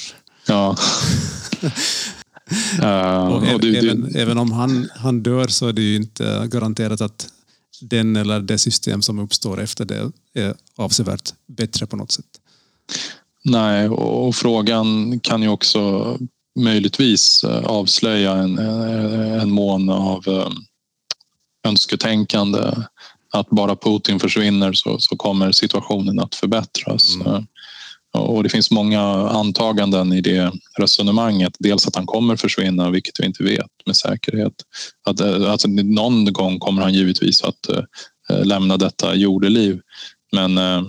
Ja. 0.48 0.78
uh, 1.64 3.28
och 3.36 3.46
även, 3.48 3.60
du, 3.60 3.78
även, 3.78 4.16
även, 4.16 4.38
om 4.38 4.52
han, 4.52 4.90
han 4.96 5.24
dör 5.24 5.48
så 5.48 5.68
är 5.68 5.74
det 5.74 5.82
ju 5.82 5.96
inte 5.96 6.48
garanterat 6.52 7.02
att 7.02 7.28
den 7.82 8.16
eller 8.16 8.40
det 8.40 8.58
system 8.58 9.02
som 9.02 9.20
uppstår 9.20 9.62
efter 9.62 9.86
det 9.86 10.12
är 10.34 10.56
avsevärt 10.76 11.34
bättre 11.48 11.86
på 11.88 11.96
något 11.96 12.12
sätt. 12.12 12.26
Nej, 13.44 13.90
och 13.90 14.36
frågan 14.36 15.20
kan 15.20 15.42
ju 15.42 15.48
också 15.48 16.18
möjligtvis 16.60 17.44
eh, 17.44 17.66
avslöja 17.66 18.36
en, 18.36 18.58
en 18.58 19.52
mån 19.52 19.90
av 19.90 20.28
eh, 20.28 20.50
önsketänkande 21.68 22.60
att 23.34 23.50
bara 23.50 23.76
Putin 23.76 24.20
försvinner 24.20 24.74
så, 24.74 25.00
så 25.00 25.16
kommer 25.16 25.52
situationen 25.52 26.20
att 26.20 26.36
förbättras. 26.36 27.16
Mm. 27.16 27.28
Eh, 27.28 27.42
och 28.14 28.44
det 28.44 28.50
finns 28.50 28.72
många 28.72 29.02
antaganden 29.30 30.14
i 30.14 30.22
det 30.22 30.52
resonemanget. 30.78 31.54
Dels 31.60 31.88
att 31.88 31.96
han 31.96 32.06
kommer 32.06 32.36
försvinna, 32.36 32.90
vilket 32.90 33.20
vi 33.20 33.26
inte 33.26 33.44
vet 33.44 33.72
med 33.86 33.96
säkerhet. 33.96 34.54
Att, 35.06 35.20
eh, 35.20 35.52
alltså, 35.52 35.68
någon 35.68 36.34
gång 36.34 36.60
kommer 36.60 36.82
han 36.82 36.94
givetvis 36.94 37.44
att 37.44 37.70
äh, 38.30 38.46
lämna 38.46 38.78
detta 38.78 39.16
jordeliv. 39.16 39.80
Men, 40.32 40.58
äh, 40.58 40.82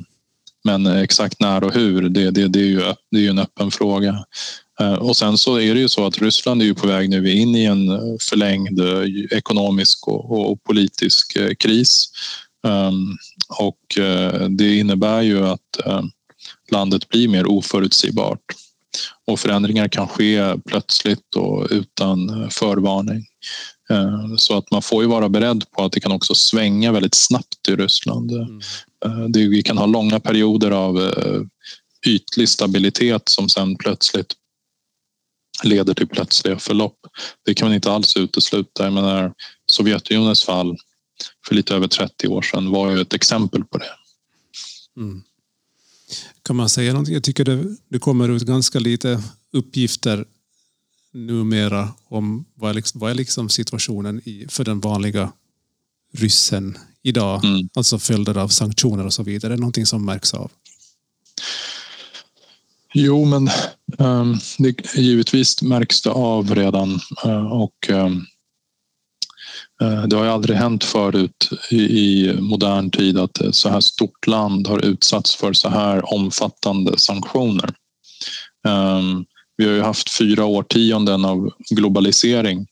men 0.64 0.86
exakt 0.86 1.40
när 1.40 1.64
och 1.64 1.74
hur, 1.74 2.08
det, 2.08 2.30
det, 2.30 2.48
det, 2.48 2.60
är 2.60 2.64
ju, 2.64 2.94
det 3.10 3.16
är 3.16 3.22
ju 3.22 3.28
en 3.28 3.38
öppen 3.38 3.70
fråga. 3.70 4.24
Eh, 4.82 4.94
och 4.94 5.16
sen 5.16 5.38
så 5.38 5.60
är 5.60 5.74
det 5.74 5.80
ju 5.80 5.88
så 5.88 6.06
att 6.06 6.18
Ryssland 6.18 6.62
är 6.62 6.74
på 6.74 6.86
väg 6.86 7.10
nu 7.10 7.32
in 7.32 7.56
i 7.56 7.64
en 7.64 7.88
eh, 7.88 7.98
förlängd 8.30 8.80
eh, 8.80 9.38
ekonomisk 9.38 10.08
och, 10.08 10.64
politisk 10.64 11.36
kris. 11.58 12.10
Ehm, 12.66 13.16
och 13.58 13.78
det 14.48 14.76
innebär 14.78 15.22
ju 15.22 15.46
att 15.46 15.80
landet 16.70 17.08
blir 17.08 17.28
mer 17.28 17.46
oförutsägbart 17.46 18.40
och 19.26 19.40
förändringar 19.40 19.88
kan 19.88 20.08
ske 20.08 20.54
plötsligt 20.66 21.36
och 21.36 21.66
utan 21.70 22.50
förvarning. 22.50 23.26
Så 24.36 24.56
att 24.56 24.70
man 24.70 24.82
får 24.82 25.02
ju 25.02 25.08
vara 25.08 25.28
beredd 25.28 25.64
på 25.70 25.84
att 25.84 25.92
det 25.92 26.00
kan 26.00 26.12
också 26.12 26.34
svänga 26.34 26.92
väldigt 26.92 27.14
snabbt 27.14 27.68
i 27.68 27.76
Ryssland. 27.76 28.30
Mm. 28.30 29.32
Vi 29.32 29.62
kan 29.62 29.78
ha 29.78 29.86
långa 29.86 30.20
perioder 30.20 30.70
av 30.70 31.14
ytlig 32.06 32.48
stabilitet 32.48 33.28
som 33.28 33.48
sen 33.48 33.76
plötsligt 33.76 34.34
leder 35.64 35.94
till 35.94 36.06
plötsliga 36.06 36.58
förlopp. 36.58 36.98
Det 37.44 37.54
kan 37.54 37.68
man 37.68 37.74
inte 37.74 37.92
alls 37.92 38.16
utesluta. 38.16 38.84
Jag 38.84 38.92
menar, 38.92 39.32
Sovjetunionens 39.66 40.44
fall 40.44 40.76
för 41.46 41.54
lite 41.54 41.74
över 41.74 41.88
30 41.88 42.28
år 42.28 42.42
sedan 42.42 42.70
var 42.70 42.90
ju 42.90 43.00
ett 43.00 43.14
exempel 43.14 43.64
på 43.64 43.78
det. 43.78 43.94
Mm. 44.96 45.22
Kan 46.42 46.56
man 46.56 46.68
säga 46.68 46.92
någonting? 46.92 47.14
Jag 47.14 47.24
tycker 47.24 47.44
det, 47.44 47.76
det 47.88 47.98
kommer 47.98 48.28
ut 48.28 48.42
ganska 48.42 48.78
lite 48.78 49.22
uppgifter 49.52 50.24
numera 51.12 51.88
om 52.04 52.44
vad 52.54 52.70
är, 52.70 52.74
liksom, 52.74 53.00
vad 53.00 53.10
är 53.10 53.14
liksom 53.14 53.48
situationen 53.48 54.20
i, 54.24 54.46
för 54.48 54.64
den 54.64 54.80
vanliga 54.80 55.32
ryssen 56.12 56.78
idag? 57.02 57.44
Mm. 57.44 57.68
Alltså 57.74 57.98
följder 57.98 58.38
av 58.38 58.48
sanktioner 58.48 59.06
och 59.06 59.12
så 59.12 59.22
vidare. 59.22 59.56
Någonting 59.56 59.86
som 59.86 60.04
märks 60.04 60.34
av? 60.34 60.50
Jo, 62.94 63.24
men 63.24 63.48
um, 63.98 64.38
det, 64.58 64.94
givetvis 64.96 65.62
märks 65.62 66.02
det 66.02 66.10
av 66.10 66.54
redan 66.54 67.00
uh, 67.26 67.52
och 67.52 67.90
um, 67.90 68.26
Det 70.06 70.16
har 70.16 70.24
ju 70.24 70.30
aldrig 70.30 70.56
hänt 70.56 70.84
förut 70.84 71.50
i 71.70 72.32
modern 72.40 72.90
tid 72.90 73.18
att 73.18 73.40
ett 73.40 73.54
så 73.54 73.68
här 73.68 73.80
stort 73.80 74.26
land 74.26 74.66
har 74.66 74.84
utsatts 74.84 75.36
för 75.36 75.52
så 75.52 75.68
här 75.68 76.14
omfattande 76.14 76.98
sanktioner. 76.98 77.74
Ehm, 78.68 79.24
vi 79.56 79.66
har 79.66 79.72
ju 79.72 79.80
haft 79.80 80.10
fyra 80.10 80.44
årtionden 80.44 81.24
av 81.24 81.50
globalisering 81.70 82.66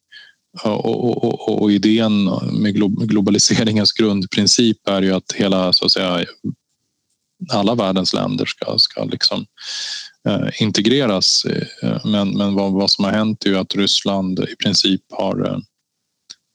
eh, 0.65 0.71
och, 0.71 1.05
och, 1.05 1.25
och, 1.25 1.63
och, 1.63 1.73
idén 1.73 2.25
med 2.53 2.75
globaliseringens 3.09 3.93
grundprincip 3.93 4.89
är 4.89 5.03
ju 5.03 5.13
att 5.13 5.33
hela 5.33 5.73
så 5.73 5.85
att 5.85 5.93
säga 5.93 6.25
alla 7.49 7.75
världens 7.75 8.13
länder 8.13 8.47
ska, 8.47 8.79
ska 8.79 9.05
liksom, 9.05 9.47
eh, 10.29 10.63
integreras. 10.63 11.45
Eh, 11.45 11.99
men, 12.05 12.37
men 12.39 12.55
vad, 12.55 12.73
vad, 12.73 12.91
som 12.91 13.05
har 13.05 13.13
hänt 13.13 13.45
är 13.45 13.51
ju 13.51 13.59
att 13.59 13.75
Ryssland 13.75 14.39
i 14.41 14.57
princip 14.57 15.03
har, 15.11 15.47
eh, 15.47 15.59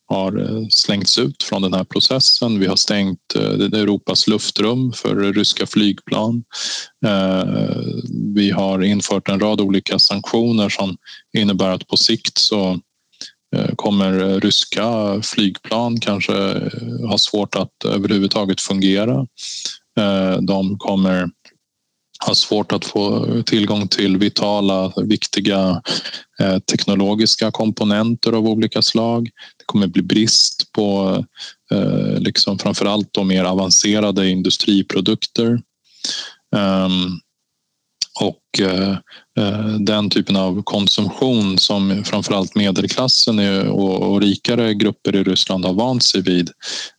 har 0.07 0.39
eh, 0.39 0.67
slängts 0.69 1.17
ut 1.17 1.43
från 1.43 1.61
den 1.61 1.73
här 1.73 1.83
processen. 1.83 2.59
Vi 2.59 2.67
har 2.67 2.75
stängt 2.75 3.35
eh, 3.35 3.79
Europas 3.81 4.27
luftrum 4.27 4.93
för 4.93 5.33
ryska 5.33 5.67
flygplan. 5.67 6.43
Eh, 7.05 7.43
vi 8.35 8.51
har 8.51 8.83
infört 8.83 9.29
en 9.29 9.39
rad 9.39 9.61
olika 9.61 9.99
sanktioner 9.99 10.69
som 10.69 10.97
innebär 11.37 11.69
att 11.69 11.87
på 11.87 11.97
sikt 11.97 12.37
så 12.37 12.79
kommer 13.75 14.39
ryska 14.39 15.21
flygplan 15.23 15.99
kanske 15.99 16.33
ha 17.07 17.17
svårt 17.17 17.55
att 17.55 17.85
överhuvudtaget 17.85 18.61
fungera. 18.61 19.27
Eh, 19.99 20.41
de 20.41 20.77
kommer 20.77 21.29
ha 22.25 22.35
svårt 22.35 22.71
att 22.71 22.85
få 22.85 23.27
tillgång 23.45 23.87
till 23.87 24.17
vitala, 24.17 24.93
viktiga 24.97 25.81
eh, 26.39 26.59
teknologiska 26.59 27.51
komponenter 27.51 28.33
av 28.33 28.47
olika 28.47 28.81
slag. 28.81 29.29
Det 29.57 29.65
kommer 29.65 29.87
bli 29.87 30.01
brist 30.01 30.71
på 30.71 31.23
eh, 31.71 32.19
liksom 32.19 32.59
framförallt 32.59 33.13
de 33.13 33.27
mer 33.27 33.43
avancerade 33.43 34.29
industriprodukter. 34.29 35.61
Ehm, 36.55 37.19
och 38.21 38.61
Eh, 39.37 39.67
den 39.79 40.09
typen 40.09 40.35
av 40.35 40.63
konsumtion 40.63 41.57
som 41.57 42.03
framförallt 42.03 42.55
medelklassen 42.55 43.69
och 43.69 44.21
rikare 44.21 44.73
grupper 44.73 45.15
i 45.15 45.23
Ryssland 45.23 45.65
har 45.65 45.73
vant 45.73 46.03
sig 46.03 46.21
vid 46.21 46.49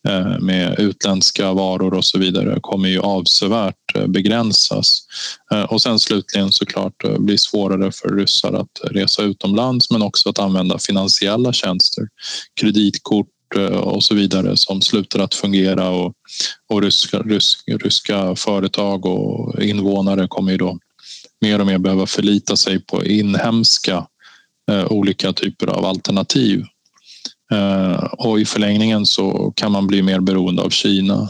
eh, 0.08 0.38
med 0.40 0.78
utländska 0.78 1.52
varor 1.52 1.94
och 1.94 2.04
så 2.04 2.18
vidare 2.18 2.58
kommer 2.60 2.88
ju 2.88 3.00
avsevärt 3.00 3.94
eh, 3.94 4.06
begränsas. 4.06 5.02
Och 5.68 5.82
sen 5.82 5.98
slutligen 6.00 6.52
såklart 6.52 7.18
blir 7.18 7.36
svårare 7.36 7.92
för 7.92 8.08
ryssar 8.08 8.52
att 8.52 8.80
resa 8.90 9.22
utomlands 9.22 9.90
men 9.90 10.02
också 10.02 10.28
att 10.28 10.38
använda 10.38 10.78
finansiella 10.78 11.52
tjänster, 11.52 12.04
kreditkort 12.60 13.26
och 13.82 14.04
så 14.04 14.14
vidare 14.14 14.56
som 14.56 14.82
slutar 14.82 15.20
att 15.20 15.34
fungera 15.34 15.90
och, 15.90 16.12
och 16.68 16.82
ryska, 16.82 17.18
ryska, 17.18 17.76
ryska 17.76 18.36
företag 18.36 19.06
och 19.06 19.62
invånare 19.62 20.28
kommer 20.28 20.52
ju 20.52 20.58
då 20.58 20.78
mer 21.40 21.60
och 21.60 21.66
mer 21.66 21.78
behöva 21.78 22.06
förlita 22.06 22.56
sig 22.56 22.80
på 22.80 23.04
inhemska 23.04 24.06
eh, 24.70 24.86
olika 24.92 25.32
typer 25.32 25.66
av 25.66 25.84
alternativ. 25.84 26.64
Eh, 27.52 28.04
och 28.04 28.40
i 28.40 28.44
förlängningen 28.44 29.06
så 29.06 29.52
kan 29.56 29.72
man 29.72 29.86
bli 29.86 30.02
mer 30.02 30.20
beroende 30.20 30.62
av 30.62 30.70
Kina. 30.70 31.28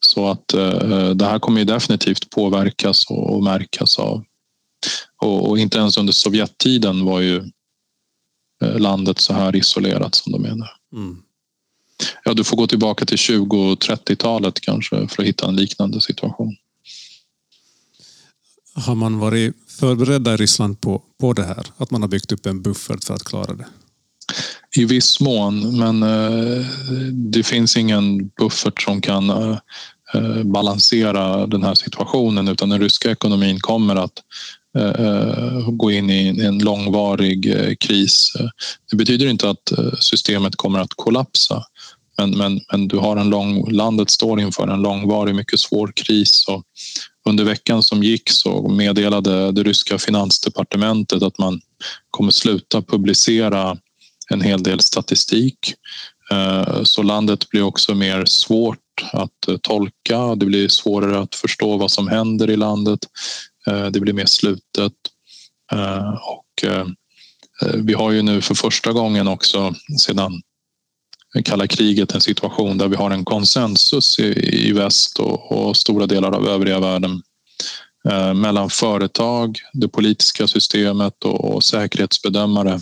Så 0.00 0.28
att 0.28 0.54
eh, 0.54 1.10
det 1.10 1.24
här 1.24 1.38
kommer 1.38 1.64
definitivt 1.64 2.30
påverkas 2.30 3.06
och, 3.10 3.34
och 3.34 3.42
märkas 3.42 3.98
av. 3.98 4.24
Och, 5.22 5.50
och, 5.50 5.58
inte 5.58 5.78
ens 5.78 5.98
under 5.98 6.12
Sovjettiden 6.12 7.04
var 7.04 7.20
ju 7.20 7.36
eh, 8.62 8.78
landet 8.78 9.18
så 9.18 9.32
här 9.34 9.56
isolerat 9.56 10.14
som 10.14 10.32
de 10.32 10.44
är 10.44 10.54
nu. 10.54 10.66
Mm. 10.92 11.22
Ja, 12.24 12.34
du 12.34 12.44
får 12.44 12.56
gå 12.56 12.66
tillbaka 12.66 13.04
till 13.04 13.18
20 13.18 13.72
och 13.72 13.78
30-talet 13.78 14.60
kanske 14.60 15.08
för 15.08 15.22
att 15.22 15.28
hitta 15.28 15.48
en 15.48 15.56
liknande 15.56 16.00
situation. 16.00 16.56
Har 18.74 18.94
man 18.94 19.18
varit 19.18 19.54
förberedda 19.68 20.34
i 20.34 20.36
Ryssland 20.36 20.80
på, 20.80 21.02
på 21.20 21.32
det 21.32 21.44
här? 21.44 21.66
Att 21.76 21.90
man 21.90 22.02
har 22.02 22.08
byggt 22.08 22.32
upp 22.32 22.46
en 22.46 22.62
buffert 22.62 23.04
för 23.04 23.14
att 23.14 23.24
klara 23.24 23.54
det? 23.54 23.66
I 24.76 24.84
viss 24.84 25.20
mån, 25.20 25.78
men 25.78 26.02
eh, 26.02 26.66
det 27.12 27.42
finns 27.42 27.76
ingen 27.76 28.28
buffert 28.28 28.82
som 28.82 29.00
kan 29.00 29.30
eh, 29.30 29.58
eh, 30.14 30.42
balansera 30.44 31.46
den 31.46 31.62
här 31.62 31.74
situationen 31.74 32.48
utan 32.48 32.68
den 32.68 32.80
ryska 32.80 33.10
ekonomin 33.10 33.60
kommer 33.60 33.96
att 33.96 34.12
gå 35.66 35.90
in 35.90 36.10
i 36.10 36.40
en 36.40 36.58
långvarig 36.58 37.54
kris. 37.80 38.32
Det 38.90 38.96
betyder 38.96 39.26
inte 39.26 39.50
att 39.50 39.72
systemet 40.00 40.56
kommer 40.56 40.78
att 40.78 40.94
kollapsa 40.96 41.64
men, 42.20 42.38
men, 42.38 42.60
men 42.72 42.88
du 42.88 42.98
har 42.98 43.16
en 43.16 43.30
lång, 43.30 43.70
landet 43.70 44.10
står 44.10 44.40
inför 44.40 44.68
en 44.68 44.82
långvarig, 44.82 45.34
mycket 45.34 45.60
svår 45.60 45.92
kris 45.96 46.48
och 46.48 46.62
under 47.28 47.44
veckan 47.44 47.82
som 47.82 48.02
gick 48.02 48.30
så 48.30 48.68
meddelade 48.68 49.52
det 49.52 49.62
ryska 49.62 49.98
finansdepartementet 49.98 51.22
att 51.22 51.38
man 51.38 51.60
kommer 52.10 52.30
sluta 52.30 52.82
publicera 52.82 53.78
en 54.30 54.40
hel 54.40 54.62
del 54.62 54.80
statistik. 54.80 55.74
Eh, 56.30 56.82
så 56.82 57.02
landet 57.02 57.48
blir 57.48 57.62
också 57.62 57.94
mer 57.94 58.24
svårt 58.24 58.78
att 59.12 59.48
eh, 59.48 59.56
tolka. 59.56 60.34
Det 60.34 60.46
blir 60.46 60.68
svårare 60.68 61.18
att 61.18 61.34
förstå 61.34 61.76
vad 61.76 61.90
som 61.90 62.08
händer 62.08 62.50
i 62.50 62.56
landet. 62.56 63.00
Eh, 63.66 63.86
det 63.86 64.00
blir 64.00 64.12
mer 64.12 64.26
slutet. 64.26 64.92
Och 66.20 66.64
vi 67.74 67.94
har 67.94 68.10
ju 68.10 68.22
nu 68.22 68.40
för 68.40 68.54
första 68.54 68.92
gången 68.92 69.28
också 69.28 69.74
sedan 69.98 70.42
kalla 71.44 71.66
kriget 71.66 72.14
en 72.14 72.20
situation 72.20 72.78
där 72.78 72.88
vi 72.88 72.96
har 72.96 73.10
en 73.10 73.24
konsensus 73.24 74.18
i, 74.18 74.68
i 74.68 74.72
väst 74.72 75.18
och, 75.18 75.52
och, 75.52 75.76
stora 75.76 76.06
delar 76.06 76.32
av 76.32 76.48
övriga 76.48 76.80
världen 76.80 77.22
eh, 78.10 78.34
mellan 78.34 78.70
företag, 78.70 79.58
det 79.72 79.88
politiska 79.88 80.46
systemet 80.46 81.24
och, 81.24 81.54
och 81.54 81.64
säkerhetsbedömare 81.64 82.80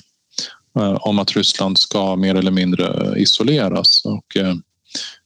eh, 0.78 0.94
om 0.94 1.18
att 1.18 1.36
Ryssland 1.36 1.78
ska 1.78 2.16
mer 2.16 2.34
eller 2.34 2.50
mindre 2.50 3.14
isoleras. 3.16 4.04
Och, 4.04 4.36
eh, 4.36 4.54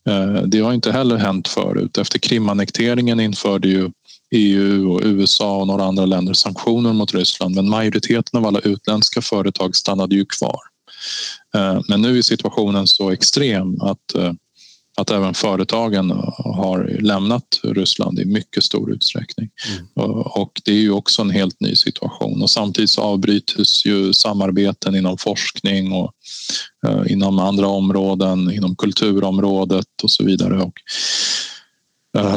eh 0.09 0.43
det 0.43 0.61
har 0.61 0.73
inte 0.73 0.93
heller 0.93 1.17
hänt 1.17 1.49
förut. 1.49 1.99
Efter 1.99 2.19
Krimannekteringen 2.19 3.21
införde 3.21 3.69
ju 3.69 3.91
EU 4.35 4.93
och 4.93 5.01
USA 5.05 5.57
och 5.57 5.67
några 5.67 5.85
andra 5.85 6.07
länder 6.07 6.33
sanktioner 6.33 6.93
mot 6.93 7.15
Ryssland 7.15 7.55
men 7.55 7.69
majoriteten 7.69 8.39
av 8.39 8.47
alla 8.47 8.59
utländska 8.59 9.23
företag 9.23 9.77
stannade 9.77 10.15
ju 10.15 10.25
kvar. 10.25 10.72
Eh, 11.55 11.81
men 11.89 12.03
nu 12.03 12.19
är 12.19 12.23
situationen 12.23 12.87
så 12.87 13.11
extrem 13.11 13.81
att, 13.81 14.15
eh, 14.15 14.33
att 14.97 15.11
även 15.11 15.35
företagen 15.35 16.11
har 16.37 16.99
lämnat 17.01 17.61
Ryssland 17.63 18.19
i 18.19 18.25
mycket 18.25 18.65
stor 18.65 18.93
utsträckning. 18.93 19.51
Mm. 19.99 20.13
Och 20.13 20.61
det 20.65 20.73
är 20.73 20.81
ju 20.81 20.91
också 20.91 21.23
en 21.23 21.31
helt 21.31 21.61
ny 21.61 21.77
situation 21.77 22.43
och 22.43 22.51
samtidigt 22.51 22.91
så 22.91 23.03
avbryts 23.03 23.87
ju 23.87 24.13
samarbeten 24.13 24.95
inom 24.95 25.19
forskning 25.19 25.93
och 25.93 26.13
eh, 26.87 27.13
inom 27.13 27.39
andra 27.39 27.67
områden, 27.67 28.53
inom 28.53 28.77
kulturområdet 28.77 29.87
och 30.03 30.11
så 30.11 30.25
vidare. 30.25 30.63
Och 30.63 30.81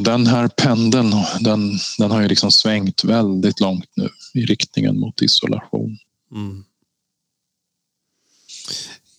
den 0.01 0.27
här 0.27 0.47
pendeln 0.47 1.13
den, 1.39 1.71
den 1.97 2.11
har 2.11 2.21
ju 2.21 2.27
liksom 2.27 2.51
svängt 2.51 3.03
väldigt 3.03 3.59
långt 3.59 3.89
nu 3.95 4.09
i 4.33 4.45
riktningen 4.45 4.99
mot 4.99 5.21
isolation. 5.21 5.97
Mm. 6.31 6.63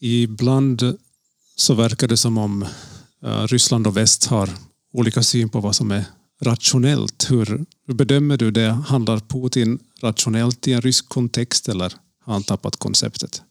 Ibland 0.01 0.99
så 1.57 1.75
verkar 1.75 2.09
det 2.09 2.17
som 2.17 2.39
om 2.39 2.63
eh, 3.25 3.43
Ryssland 3.43 3.87
och 3.87 3.97
väst 3.97 4.27
har 4.27 4.51
olika 4.93 5.23
syn 5.23 5.49
på 5.49 5.61
vad 5.61 5.77
som 5.77 5.91
är 5.91 6.05
rationellt. 6.43 7.31
Hur, 7.31 7.65
hur 7.87 7.95
bedömer 7.95 8.37
du 8.37 8.51
det? 8.51 8.71
Handlar 8.71 9.19
Putin 9.19 9.79
rationellt 10.01 10.69
i 10.69 10.73
en 10.73 10.81
rysk 10.81 11.09
kontext 11.09 11.69
eller 11.69 11.93
har 12.25 12.33
han 12.33 12.43
tappat 12.43 12.77
konceptet? 12.77 13.43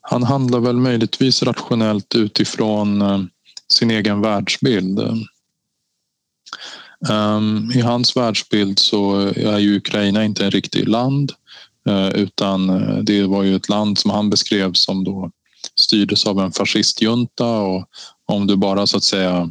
Han 0.00 0.22
handlar 0.22 0.60
väl 0.60 0.76
möjligtvis 0.76 1.42
rationellt 1.42 2.14
utifrån 2.14 3.02
eh, 3.02 3.22
sin 3.68 3.90
egen 3.90 4.20
världsbild. 4.20 5.00
Ehm, 7.08 7.70
I 7.74 7.80
hans 7.80 8.16
världsbild 8.16 8.78
så 8.78 9.16
är 9.36 9.58
ju 9.58 9.76
Ukraina 9.76 10.24
inte 10.24 10.44
en 10.44 10.50
riktig 10.50 10.88
land. 10.88 11.32
Eh, 11.88 12.08
utan 12.08 12.70
eh, 12.70 12.98
det 12.98 13.22
var 13.26 13.42
ju 13.42 13.56
ett 13.56 13.68
land 13.68 13.98
som 13.98 14.10
han 14.10 14.30
beskrev 14.30 14.72
som 14.72 15.04
då 15.04 15.30
styrdes 15.80 16.26
av 16.26 16.40
en 16.40 16.52
fascistjunta 16.52 17.58
och 17.58 17.84
om 18.26 18.46
du 18.46 18.56
bara 18.56 18.86
så 18.86 18.96
att 18.96 19.04
säga 19.04 19.50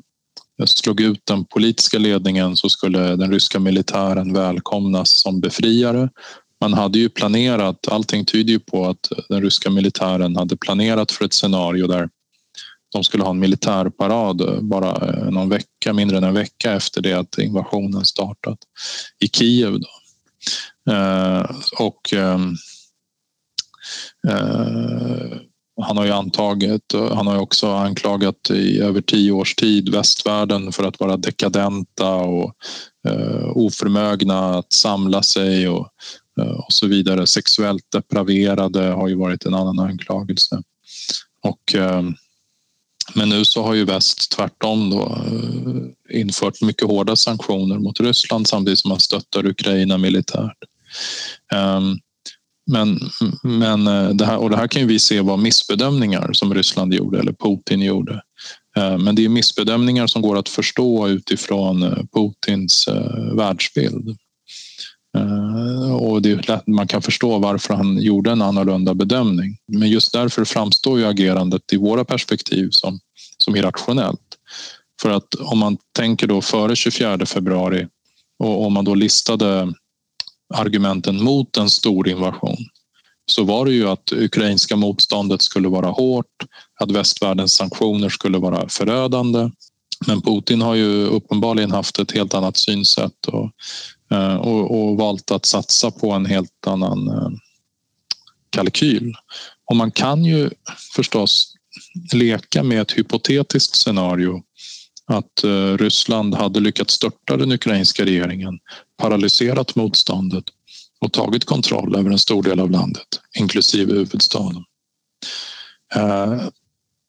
eh, 0.59 0.65
slog 0.65 1.01
ut 1.01 1.21
den 1.23 1.45
politiska 1.45 1.97
ledningen 1.97 2.55
så 2.55 2.69
skulle 2.69 3.15
den 3.15 3.31
ryska 3.31 3.59
militären 3.59 4.33
välkomnas 4.33 5.21
som 5.21 5.39
befriare. 5.39 6.09
Man 6.61 6.73
hade 6.73 6.99
ju 6.99 7.09
planerat, 7.09 7.87
allting 7.87 8.25
tyder 8.25 8.53
ju 8.53 8.59
på 8.59 8.85
att 8.85 9.11
den 9.29 9.41
ryska 9.41 9.69
militären 9.69 10.35
hade 10.35 10.57
planerat 10.57 11.11
för 11.11 11.25
ett 11.25 11.33
scenario 11.33 11.87
där 11.87 12.09
de 12.93 13.03
skulle 13.03 13.23
ha 13.23 13.29
en 13.29 13.39
militärparad 13.39 14.65
bara 14.65 15.21
någon 15.29 15.49
vecka, 15.49 15.93
mindre 15.93 16.17
än 16.17 16.23
en 16.23 16.33
vecka 16.33 16.73
efter 16.73 17.01
det 17.01 17.13
att 17.13 17.37
invasionen 17.37 18.05
startat 18.05 18.57
i 19.19 19.27
Kiev. 19.27 19.79
Då. 19.79 19.87
Eh, 20.91 21.45
och 21.79 22.13
ehm, 22.13 22.55
eh, 24.27 25.37
han 25.81 25.97
har 25.97 26.05
ju 26.05 26.11
antagit, 26.11 26.93
han 26.93 27.27
har 27.27 27.33
ju 27.33 27.39
också 27.39 27.71
anklagat 27.71 28.49
i 28.49 28.79
över 28.79 29.01
tio 29.01 29.31
års 29.31 29.55
tid 29.55 29.89
västvärlden 29.89 30.71
för 30.71 30.83
att 30.83 30.99
vara 30.99 31.17
dekadenta 31.17 32.15
och 32.15 32.53
eh, 33.07 33.57
oförmögna 33.57 34.57
att 34.57 34.73
samla 34.73 35.23
sig 35.23 35.69
och, 35.69 35.87
och 36.65 36.73
så 36.73 36.87
vidare. 36.87 37.27
Sexuellt 37.27 37.91
depraverade 37.91 38.81
har 38.81 39.07
ju 39.07 39.15
varit 39.15 39.45
en 39.45 39.53
annan 39.53 39.79
anklagelse. 39.79 40.61
Och 41.41 41.75
ehm, 41.75 42.15
men 43.15 43.29
nu 43.29 43.45
så 43.45 43.63
har 43.63 43.73
ju 43.73 43.85
väst 43.85 44.31
tvärtom 44.31 44.89
då 44.89 45.01
eh, 45.01 46.19
infört 46.19 46.61
mycket 46.61 46.87
hårda 46.87 47.15
sanktioner 47.15 47.79
mot 47.79 47.99
Ryssland 47.99 48.47
samtidigt 48.47 48.79
som 48.79 48.89
man 48.89 48.99
stöttar 48.99 49.45
Ukraina 49.45 49.97
militärt. 49.97 50.57
Ehm, 51.53 51.97
men, 52.71 52.99
men 53.43 53.87
eh, 53.87 54.09
det 54.09 54.25
här, 54.25 54.37
och 54.37 54.49
det 54.49 54.57
här 54.57 54.67
kan 54.67 54.87
vi 54.87 54.99
se 54.99 55.21
var 55.21 55.37
missbedömningar 55.37 56.33
som 56.33 56.53
Ryssland 56.53 56.93
gjorde 56.93 57.19
eller 57.19 57.33
Putin 57.33 57.81
gjorde. 57.81 58.21
Ehm, 58.77 59.03
men 59.03 59.15
det 59.15 59.25
är 59.25 59.29
missbedömningar 59.29 60.07
som 60.07 60.21
går 60.21 60.37
att 60.37 60.49
förstå 60.49 61.07
utifrån 61.07 61.83
eh, 61.83 61.97
Putins 62.13 62.87
världsbild. 63.33 64.17
Eh, 65.17 65.95
och 65.95 66.21
det 66.21 66.31
är 66.31 66.47
lätt, 66.47 66.67
man 66.67 66.87
kan 66.87 67.01
förstå 67.01 67.39
varför 67.39 67.73
han 67.73 68.01
gjorde 68.01 68.31
en 68.31 68.41
annorlunda 68.41 68.93
bedömning. 68.93 69.57
Men 69.67 69.89
just 69.89 70.13
därför 70.13 70.45
framstår 70.45 70.99
ju 70.99 71.05
agerandet 71.05 71.73
i 71.73 71.77
våra 71.77 72.05
perspektiv 72.05 72.69
som, 72.71 72.99
som 73.37 73.55
irrationellt. 73.55 74.37
För 75.01 75.09
att 75.09 75.35
om 75.35 75.59
man 75.59 75.77
tänker 75.97 76.27
då 76.27 76.41
före 76.41 76.75
24 76.75 77.25
februari 77.25 77.87
och 78.39 78.65
om 78.65 78.73
man 78.73 78.85
då 78.85 78.95
listade 78.95 79.73
argumenten 80.53 81.23
mot 81.23 81.57
en 81.57 81.69
stor 81.69 82.07
invasion 82.07 82.57
så 83.25 83.43
var 83.43 83.65
det 83.65 83.73
ju 83.73 83.89
att 83.89 84.11
ukrainska 84.11 84.75
motståndet 84.75 85.41
skulle 85.41 85.67
vara 85.67 85.87
hårt, 85.87 86.43
att 86.79 86.91
västvärldens 86.91 87.55
sanktioner 87.55 88.09
skulle 88.09 88.37
vara 88.37 88.69
förödande. 88.69 89.49
Men 90.07 90.21
Putin 90.21 90.61
har 90.61 90.75
ju 90.75 91.05
uppenbarligen 91.05 91.71
haft 91.71 91.99
ett 91.99 92.11
helt 92.11 92.33
annat 92.33 92.57
synsätt 92.57 93.25
och 93.27 93.51
Eh, 94.13 94.35
och, 94.35 94.71
och 94.71 94.97
valt 94.97 95.31
att 95.31 95.45
satsa 95.45 95.91
på 95.91 96.11
en 96.11 96.25
helt 96.25 96.67
annan 96.67 97.07
eh, 97.07 97.29
kalkyl. 98.49 99.13
Och 99.65 99.75
man 99.75 99.91
kan 99.91 100.25
ju 100.25 100.49
förstås 100.95 101.55
leka 102.13 102.63
med 102.63 102.81
ett 102.81 102.91
hypotetiskt 102.91 103.75
scenario 103.75 104.43
att 105.05 105.43
eh, 105.43 105.77
Ryssland 105.77 106.35
hade 106.35 106.59
lyckats 106.59 106.93
störta 106.93 107.37
den 107.37 107.51
ukrainska 107.51 108.05
regeringen, 108.05 108.59
paralyserat 108.97 109.75
motståndet 109.75 110.43
och 110.99 111.13
tagit 111.13 111.45
kontroll 111.45 111.95
över 111.95 112.11
en 112.11 112.19
stor 112.19 112.43
del 112.43 112.59
av 112.59 112.71
landet, 112.71 113.07
inklusive 113.39 113.93
huvudstaden 113.93 114.63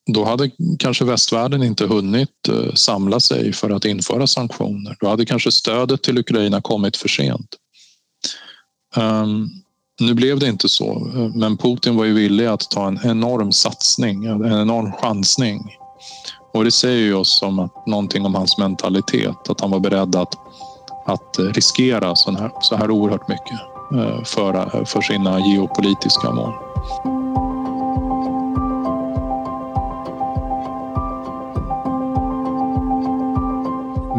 då 0.07 0.25
hade 0.25 0.51
kanske 0.79 1.05
västvärlden 1.05 1.63
inte 1.63 1.87
hunnit 1.87 2.49
eh, 2.49 2.75
samla 2.75 3.21
sig 3.21 3.53
för 3.53 3.71
att 3.71 3.85
införa 3.85 4.27
sanktioner. 4.27 4.97
Då 5.01 5.09
hade 5.09 5.27
kanske 5.27 5.53
stödet 5.53 6.03
till 6.03 6.19
Ukraina 6.19 6.61
kommit 6.61 6.97
för 6.97 7.09
sent. 7.09 7.57
Um, 8.97 9.51
nu 10.01 10.15
blev 10.15 10.39
det 10.39 10.49
inte 10.49 10.69
så, 10.69 11.11
eh, 11.15 11.35
men 11.35 11.57
Putin 11.57 11.97
var 11.97 12.05
ju 12.05 12.15
villig 12.15 12.47
att 12.47 12.71
ta 12.71 12.89
en 12.89 13.01
enorm 13.05 13.53
satsning, 13.53 14.25
en 14.25 14.61
enorm 14.61 14.93
chansning. 14.93 15.77
Och 16.55 16.65
det 16.65 16.71
säger 16.71 17.05
ju 17.05 17.15
oss 17.15 17.43
om 17.43 17.59
att, 17.59 17.87
någonting 17.87 18.27
om 18.27 18.35
hans 18.35 18.59
mentalitet, 18.59 19.49
att 19.49 19.61
han 19.61 19.71
var 19.71 19.81
beredd 19.81 20.17
att, 20.17 20.35
att 21.07 21.39
riskera 21.39 22.17
så 22.17 22.33
här, 22.33 22.51
så 22.61 22.77
här 22.77 22.91
oerhört 22.91 23.29
mycket 23.29 23.61
eh, 23.95 24.25
för, 24.25 24.85
för 24.85 25.01
sina 25.01 25.41
geopolitiska 25.41 26.31
mål. 26.31 26.53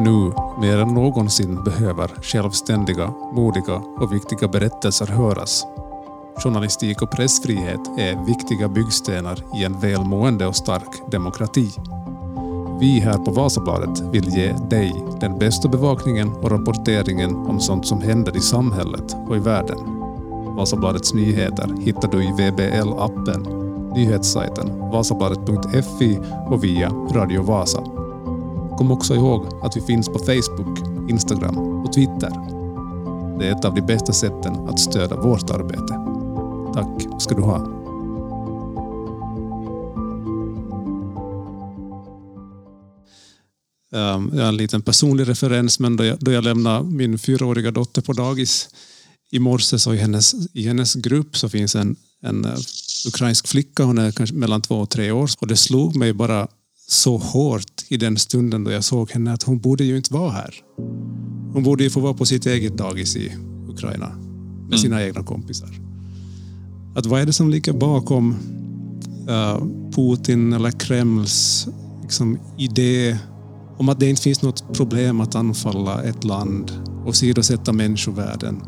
Nu 0.06 0.32
mer 0.60 0.78
än 0.78 0.94
någonsin 0.94 1.64
behöver 1.64 2.12
självständiga, 2.22 3.14
modiga 3.34 3.76
och 3.76 4.14
viktiga 4.14 4.48
berättelser 4.48 5.08
höras. 5.08 5.66
Journalistik 6.44 7.02
och 7.02 7.12
pressfrihet 7.12 7.80
är 7.98 8.26
viktiga 8.26 8.68
byggstenar 8.68 9.44
i 9.56 9.64
en 9.64 9.80
välmående 9.80 10.48
och 10.48 10.56
stark 10.56 11.12
demokrati. 11.12 11.72
Vi 12.80 13.00
här 13.00 13.18
på 13.18 13.32
Vasabladet 13.32 14.00
vill 14.00 14.30
ge 14.30 14.54
dig 14.70 15.04
den 15.20 15.40
bästa 15.40 15.70
bevakningen 15.70 16.32
och 16.34 16.52
rapporteringen 16.52 17.36
om 17.36 17.60
sånt 17.60 17.88
som 17.88 18.02
händer 18.02 18.38
i 18.38 18.42
samhället 18.42 19.16
och 19.28 19.36
i 19.36 19.40
världen. 19.40 19.78
Vasabladets 20.56 21.14
nyheter 21.14 21.82
hittar 21.82 22.08
du 22.08 22.24
i 22.24 22.32
VBL-appen, 22.32 23.42
nyhetssajten 23.94 24.90
vasabladet.fi 24.92 26.20
och 26.50 26.64
via 26.64 26.90
Radio 26.90 27.42
Vasa. 27.42 27.95
Kom 28.78 28.92
också 28.92 29.16
ihåg 29.16 29.48
att 29.62 29.78
vi 29.78 29.82
finns 29.82 30.08
på 30.08 30.20
Facebook, 30.20 30.80
Instagram 31.10 31.58
och 31.58 31.94
Twitter. 31.94 32.30
Det 33.40 33.48
är 33.48 33.52
ett 33.52 33.66
av 33.66 33.76
de 33.76 33.82
bästa 33.82 34.14
sätten 34.14 34.56
att 34.56 34.80
stödja 34.80 35.18
vårt 35.18 35.50
arbete. 35.50 35.94
Tack 36.74 37.22
ska 37.22 37.36
du 37.36 37.42
ha. 37.42 37.58
Ehm, 43.96 44.32
jag 44.34 44.42
har 44.42 44.50
en 44.50 44.58
liten 44.58 44.82
personlig 44.82 45.30
referens, 45.30 45.80
men 45.80 45.98
då 45.98 46.06
jag, 46.06 46.20
då 46.20 46.32
jag 46.32 46.44
lämnade 46.44 46.90
min 46.90 47.20
fyraåriga 47.20 47.72
dotter 47.72 48.02
på 48.02 48.14
dagis 48.14 48.70
i 49.32 49.40
morse 49.40 49.80
så 49.80 49.94
i 49.94 49.98
hennes, 49.98 50.36
i 50.54 50.68
hennes 50.68 50.96
grupp 50.96 51.38
så 51.38 51.50
finns 51.50 51.76
en, 51.76 51.96
en 52.22 52.46
eh, 52.46 52.58
ukrainsk 53.08 53.48
flicka, 53.48 53.84
hon 53.84 53.98
är 53.98 54.12
kanske 54.12 54.36
mellan 54.36 54.62
två 54.62 54.76
och 54.76 54.90
tre 54.90 55.12
år 55.12 55.30
och 55.40 55.48
det 55.48 55.58
slog 55.58 55.96
mig 55.96 56.14
bara 56.14 56.48
så 56.88 57.18
hårt 57.18 57.84
i 57.88 57.98
den 57.98 58.18
stunden 58.18 58.64
då 58.64 58.72
jag 58.72 58.84
såg 58.84 59.12
henne 59.12 59.34
att 59.34 59.44
hon 59.44 59.60
borde 59.60 59.84
ju 59.84 59.98
inte 59.98 60.14
vara 60.14 60.32
här. 60.32 60.56
Hon 61.54 61.64
borde 61.64 61.84
ju 61.84 61.90
få 61.90 62.00
vara 62.00 62.14
på 62.14 62.26
sitt 62.26 62.46
eget 62.46 62.78
dagis 62.78 63.16
i 63.16 63.32
Ukraina 63.70 64.08
med 64.08 64.66
mm. 64.66 64.78
sina 64.78 65.04
egna 65.04 65.24
kompisar. 65.24 65.70
Att 66.96 67.06
vad 67.06 67.22
är 67.22 67.26
det 67.26 67.34
som 67.34 67.50
ligger 67.50 67.74
bakom 67.74 68.36
uh, 69.30 69.64
Putin 69.96 70.54
eller 70.54 70.72
Kremls 70.72 71.68
liksom, 72.02 72.40
idé 72.58 73.18
om 73.78 73.90
att 73.90 74.00
det 74.00 74.10
inte 74.10 74.22
finns 74.22 74.42
något 74.42 74.74
problem 74.74 75.22
att 75.22 75.36
anfalla 75.36 76.04
ett 76.04 76.24
land 76.24 76.72
och 77.06 77.16
sidosätta 77.16 77.74
människovärden 77.74 78.62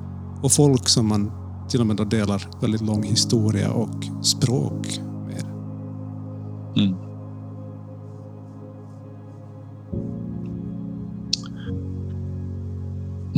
och 0.44 0.52
folk 0.52 0.90
som 0.90 1.08
man 1.08 1.32
till 1.70 1.82
och 1.82 1.88
med 1.88 2.08
delar 2.10 2.48
väldigt 2.62 2.82
lång 2.82 3.04
historia 3.04 3.72
och 3.72 4.26
språk 4.26 5.00
med. 5.28 5.46
Mm. 6.78 7.07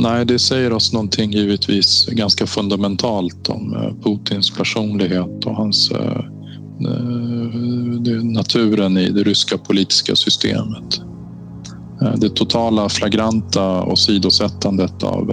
Nej, 0.02 0.26
det 0.26 0.38
säger 0.38 0.72
oss 0.72 0.92
någonting 0.92 1.32
givetvis 1.32 2.06
ganska 2.06 2.46
fundamentalt 2.46 3.48
om 3.48 3.74
eh, 3.74 3.94
Putins 4.02 4.50
personlighet 4.50 5.44
och 5.46 5.56
hans 5.56 5.90
eh, 5.90 6.24
eh, 6.86 8.24
naturen 8.24 8.96
i 8.96 9.10
det 9.10 9.22
ryska 9.22 9.58
politiska 9.58 10.16
systemet. 10.16 11.00
Det 12.16 12.28
totala 12.28 12.88
flagranta 12.88 13.82
och 13.82 13.98
sidosättandet 13.98 15.02
av 15.02 15.32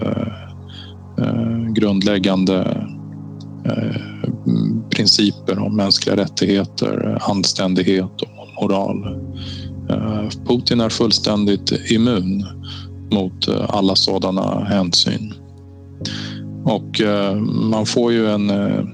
grundläggande 1.75 2.87
principer 4.89 5.59
om 5.59 5.75
mänskliga 5.75 6.15
rättigheter, 6.17 7.17
anständighet 7.21 8.21
och 8.21 8.61
moral. 8.61 9.19
Putin 10.47 10.81
är 10.81 10.89
fullständigt 10.89 11.91
immun 11.91 12.45
mot 13.11 13.47
eh, 13.47 13.65
alla 13.69 13.95
sådana 13.95 14.63
hänsyn. 14.63 15.33
Och 16.65 17.01
eh, 17.01 17.35
man 17.71 17.85
får 17.85 18.11
ju 18.11 18.29
en 18.31 18.49
eh, 18.49 18.85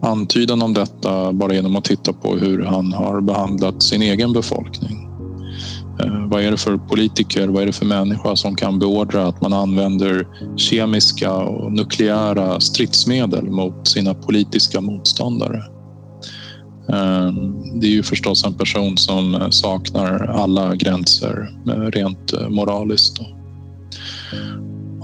antydan 0.00 0.62
om 0.62 0.74
detta 0.74 1.32
bara 1.32 1.54
genom 1.54 1.76
att 1.76 1.84
titta 1.84 2.12
på 2.12 2.36
hur 2.36 2.64
han 2.64 2.92
har 2.92 3.20
behandlat 3.20 3.82
sin 3.82 4.02
egen 4.02 4.32
befolkning. 4.32 5.02
Vad 6.30 6.42
är 6.42 6.50
det 6.50 6.56
för 6.56 6.76
politiker, 6.76 7.48
vad 7.48 7.62
är 7.62 7.66
det 7.66 7.72
för 7.72 7.86
människa 7.86 8.36
som 8.36 8.56
kan 8.56 8.78
beordra 8.78 9.26
att 9.26 9.40
man 9.40 9.52
använder 9.52 10.26
kemiska 10.56 11.34
och 11.34 11.72
nukleära 11.72 12.60
stridsmedel 12.60 13.50
mot 13.50 13.88
sina 13.88 14.14
politiska 14.14 14.80
motståndare? 14.80 15.62
Det 17.74 17.86
är 17.86 17.90
ju 17.90 18.02
förstås 18.02 18.44
en 18.44 18.54
person 18.54 18.96
som 18.96 19.48
saknar 19.50 20.26
alla 20.26 20.74
gränser 20.74 21.50
rent 21.90 22.50
moraliskt. 22.50 23.20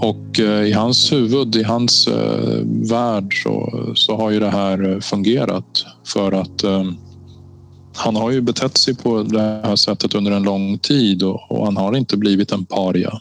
Och 0.03 0.39
eh, 0.39 0.67
i 0.67 0.71
hans 0.71 1.11
huvud, 1.11 1.55
i 1.55 1.63
hans 1.63 2.07
eh, 2.07 2.59
värld 2.65 3.43
så, 3.43 3.91
så 3.95 4.17
har 4.17 4.31
ju 4.31 4.39
det 4.39 4.49
här 4.49 4.91
eh, 4.91 4.99
fungerat 4.99 5.85
för 6.07 6.31
att 6.31 6.63
han 7.95 8.15
har 8.15 8.31
ju 8.31 8.41
betett 8.41 8.77
sig 8.77 8.95
på 8.95 9.23
det 9.23 9.41
här 9.41 9.75
sättet 9.75 10.15
under 10.15 10.31
en 10.31 10.43
lång 10.43 10.79
tid 10.79 11.23
och, 11.23 11.51
och 11.51 11.65
han 11.65 11.77
har 11.77 11.95
inte 11.95 12.17
blivit 12.17 12.51
en 12.51 12.65
paria. 12.65 13.19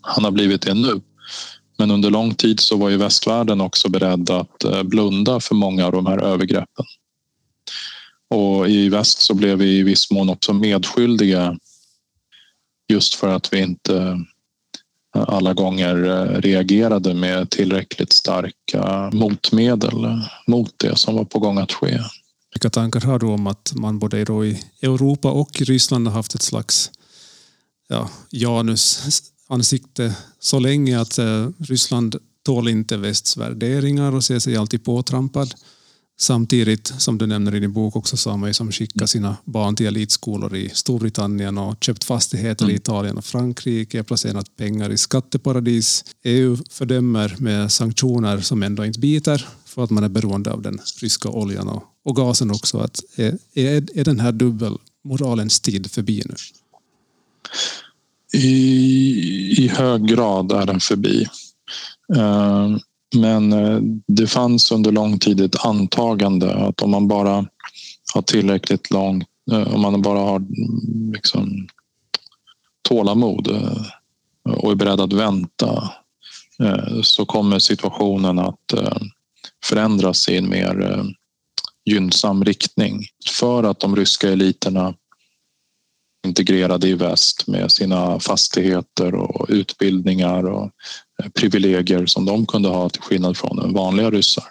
Han 0.00 0.24
har 0.24 0.30
blivit 0.30 0.62
det 0.62 0.74
nu. 0.74 1.00
Men 1.78 1.90
under 1.90 2.10
lång 2.10 2.34
tid 2.34 2.60
så 2.60 2.76
var 2.76 2.88
ju 2.88 2.96
västvärlden 2.96 3.60
också 3.60 3.88
beredd 3.88 4.30
att 4.30 4.64
blunda 4.84 5.40
för 5.40 5.54
många 5.54 5.86
av 5.86 5.92
de 5.92 6.06
här 6.06 6.18
övergreppen. 6.18 6.84
Och 8.30 8.68
i 8.68 8.88
väst 8.88 9.20
så 9.20 9.34
blev 9.34 9.58
vi 9.58 9.78
i 9.78 9.82
viss 9.82 10.10
mån 10.10 10.28
också 10.28 10.52
medskyldiga 10.52 11.56
just 12.88 13.14
för 13.14 13.28
att 13.28 13.52
vi 13.52 13.60
inte 13.60 14.18
alla 15.24 15.54
gånger 15.54 16.04
eh, 16.04 16.40
reagerade 16.40 17.14
med 17.14 17.50
tillräckligt 17.50 18.12
starka 18.12 19.10
motmedel 19.12 20.22
mot 20.46 20.74
det 20.76 20.98
som 20.98 21.14
var 21.14 21.24
på 21.24 21.38
gång 21.38 21.58
att 21.58 21.72
ske. 21.72 22.00
Vilka 22.54 22.70
tankar 22.70 23.00
har 23.00 23.18
du 23.18 23.26
om 23.26 23.46
att 23.46 23.72
man 23.74 23.98
både 23.98 24.24
då 24.24 24.44
i 24.44 24.62
Europa 24.82 25.30
och 25.30 25.60
i 25.60 25.64
Ryssland 25.64 26.06
har 26.06 26.14
haft 26.14 26.34
ett 26.34 26.42
slags 26.42 26.90
ja, 27.88 28.08
Janus 28.30 29.02
ansikte 29.48 30.14
så 30.38 30.58
länge 30.58 31.00
att 31.00 31.18
eh, 31.18 31.48
Ryssland 31.58 32.16
tål 32.42 32.68
inte 32.68 32.96
västs 32.96 33.36
värderingar 33.36 34.14
och 34.14 34.24
ser 34.24 34.38
sig 34.38 34.56
alltid 34.56 34.84
påtrampad. 34.84 35.54
Samtidigt 36.20 36.86
som 36.98 37.18
du 37.18 37.26
nämner 37.26 37.54
i 37.54 37.60
din 37.60 37.72
bok 37.72 37.96
också 37.96 38.38
ju 38.46 38.54
som 38.54 38.72
skickat 38.72 39.10
sina 39.10 39.36
barn 39.44 39.76
till 39.76 39.86
elitskolor 39.86 40.56
i 40.56 40.70
Storbritannien 40.74 41.58
och 41.58 41.84
köpt 41.84 42.04
fastigheter 42.04 42.64
mm. 42.64 42.74
i 42.74 42.76
Italien 42.76 43.18
och 43.18 43.24
Frankrike, 43.24 44.02
placerat 44.02 44.56
pengar 44.56 44.90
i 44.90 44.98
skatteparadis. 44.98 46.04
EU 46.22 46.56
fördömer 46.70 47.34
med 47.38 47.72
sanktioner 47.72 48.40
som 48.40 48.62
ändå 48.62 48.84
inte 48.84 48.98
biter 48.98 49.48
för 49.64 49.84
att 49.84 49.90
man 49.90 50.04
är 50.04 50.08
beroende 50.08 50.52
av 50.52 50.62
den 50.62 50.78
ryska 51.00 51.28
oljan 51.28 51.68
och, 51.68 51.84
och 52.04 52.16
gasen 52.16 52.50
också. 52.50 52.78
Att 52.78 53.00
är, 53.16 53.38
är, 53.54 53.98
är 53.98 54.04
den 54.04 54.20
här 54.20 54.32
dubbelmoralens 54.32 55.60
tid 55.60 55.90
förbi 55.90 56.22
nu? 56.26 56.34
I, 58.32 59.64
I 59.64 59.68
hög 59.68 60.06
grad 60.06 60.52
är 60.52 60.66
den 60.66 60.80
förbi. 60.80 61.26
Uh, 62.16 62.76
men 63.16 63.52
eh, 63.52 63.80
det 64.06 64.26
fanns 64.26 64.72
under 64.72 64.92
lång 64.92 65.18
tid 65.18 65.40
ett 65.40 65.64
antagande 65.64 66.54
att 66.54 66.82
om 66.82 66.90
man 66.90 67.08
bara 67.08 67.46
har 68.14 68.22
tillräckligt 68.22 68.90
långt, 68.90 69.28
eh, 69.52 69.74
om 69.74 69.80
man 69.80 70.02
bara 70.02 70.18
har 70.18 70.36
mm, 70.36 71.12
liksom, 71.12 71.68
tålamod 72.88 73.48
eh, 73.48 74.52
och 74.54 74.70
är 74.70 74.74
beredd 74.74 75.00
att 75.00 75.12
vänta 75.12 75.90
så 77.02 77.24
kommer 77.24 77.58
situationen 77.58 78.38
att 78.38 78.74
förändras 79.64 80.28
i 80.28 80.36
en 80.36 80.48
mer 80.48 81.04
gynnsam 81.84 82.44
riktning. 82.44 83.04
För 83.38 83.64
att 83.64 83.80
de 83.80 83.96
ryska 83.96 84.32
eliterna 84.32 84.94
integrerade 86.26 86.88
i 86.88 86.94
väst 86.94 87.46
med 87.46 87.72
sina 87.72 88.20
fastigheter 88.20 89.14
och 89.14 89.46
utbildningar 89.48 90.44
och 90.44 90.70
eh, 91.22 91.30
privilegier 91.34 92.06
som 92.06 92.24
de 92.24 92.46
kunde 92.46 92.68
ha 92.68 92.88
till 92.88 93.02
skillnad 93.02 93.36
från 93.36 93.74
vanliga 93.74 94.10
ryssar. 94.10 94.44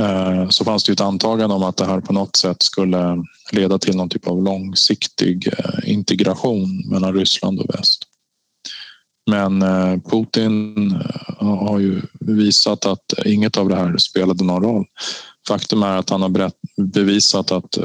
Eh, 0.00 0.48
så 0.48 0.64
fanns 0.64 0.84
det 0.84 0.92
ett 0.92 1.00
antagande 1.00 1.54
om 1.54 1.62
att 1.62 1.76
det 1.76 1.86
här 1.86 2.00
på 2.00 2.12
något 2.12 2.36
sätt 2.36 2.62
skulle 2.62 3.24
leda 3.52 3.78
till 3.78 3.96
någon 3.96 4.08
typ 4.08 4.26
av 4.26 4.42
långsiktig 4.42 5.48
eh, 5.58 5.90
integration 5.90 6.90
mellan 6.90 7.14
Ryssland 7.14 7.60
och 7.60 7.74
väst. 7.74 8.06
Men 9.30 9.60
Putin 10.00 10.90
har 11.38 11.78
ju 11.78 12.02
visat 12.20 12.86
att 12.86 13.12
inget 13.24 13.56
av 13.56 13.68
det 13.68 13.76
här 13.76 13.96
spelade 13.96 14.44
någon 14.44 14.62
roll. 14.62 14.84
Faktum 15.48 15.82
är 15.82 15.96
att 15.96 16.10
han 16.10 16.22
har 16.22 16.50
bevisat 16.82 17.52
att 17.52 17.78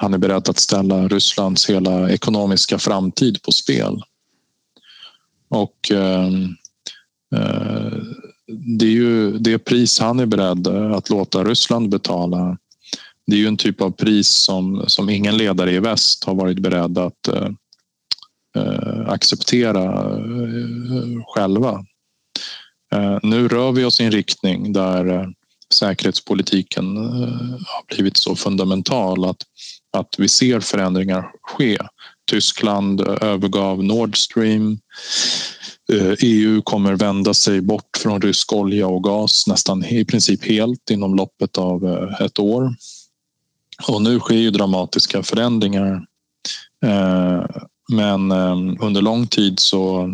han 0.00 0.14
är 0.14 0.18
beredd 0.18 0.48
att 0.48 0.58
ställa 0.58 1.08
Rysslands 1.08 1.70
hela 1.70 2.10
ekonomiska 2.10 2.78
framtid 2.78 3.42
på 3.42 3.52
spel. 3.52 4.02
Och 5.48 5.90
eh, 5.90 6.26
eh, 7.34 7.92
det 8.78 8.84
är 8.84 8.90
ju 8.90 9.38
det 9.38 9.58
pris 9.58 10.00
han 10.00 10.20
är 10.20 10.26
beredd 10.26 10.66
att 10.66 11.10
låta 11.10 11.44
Ryssland 11.44 11.88
betala. 11.88 12.58
Det 13.26 13.36
är 13.36 13.40
ju 13.40 13.46
en 13.46 13.56
typ 13.56 13.80
av 13.80 13.90
pris 13.90 14.28
som, 14.28 14.84
som 14.86 15.10
ingen 15.10 15.36
ledare 15.36 15.72
i 15.72 15.78
väst 15.78 16.24
har 16.24 16.34
varit 16.34 16.58
beredd 16.58 16.98
att 16.98 17.28
eh, 17.28 17.48
eh 18.56 19.08
acceptera 19.08 19.84
eh, 20.16 21.22
själva. 21.26 21.84
Eh, 22.92 23.18
nu 23.22 23.48
rör 23.48 23.72
vi 23.72 23.84
oss 23.84 24.00
i 24.00 24.04
en 24.04 24.12
riktning 24.12 24.72
där 24.72 25.06
eh, 25.06 25.26
säkerhetspolitiken 25.74 26.96
eh, 26.96 27.50
har 27.50 27.94
blivit 27.94 28.16
så 28.16 28.36
fundamental 28.36 29.24
att 29.24 29.42
att 29.98 30.14
vi 30.18 30.28
ser 30.28 30.60
förändringar 30.60 31.30
ske. 31.42 31.78
Tyskland 32.30 33.00
eh, 33.00 33.16
övergav 33.20 33.84
Nord 33.84 34.16
Stream. 34.16 34.78
Eh, 35.92 36.14
EU 36.22 36.62
kommer 36.62 36.94
vända 36.94 37.34
sig 37.34 37.60
bort 37.60 37.96
från 38.02 38.20
rysk 38.20 38.52
olja 38.52 38.86
och 38.86 39.04
gas 39.04 39.46
nästan 39.46 39.84
i 39.84 40.04
princip 40.04 40.44
helt 40.44 40.90
inom 40.90 41.14
loppet 41.14 41.58
av 41.58 41.86
eh, 41.86 42.26
ett 42.26 42.38
år. 42.38 42.74
Och 43.88 44.02
nu 44.02 44.18
sker 44.18 44.34
ju 44.34 44.50
dramatiska 44.50 45.22
förändringar. 45.22 46.04
Men 47.92 48.32
under 48.80 49.02
lång 49.02 49.26
tid 49.26 49.60
så 49.60 50.10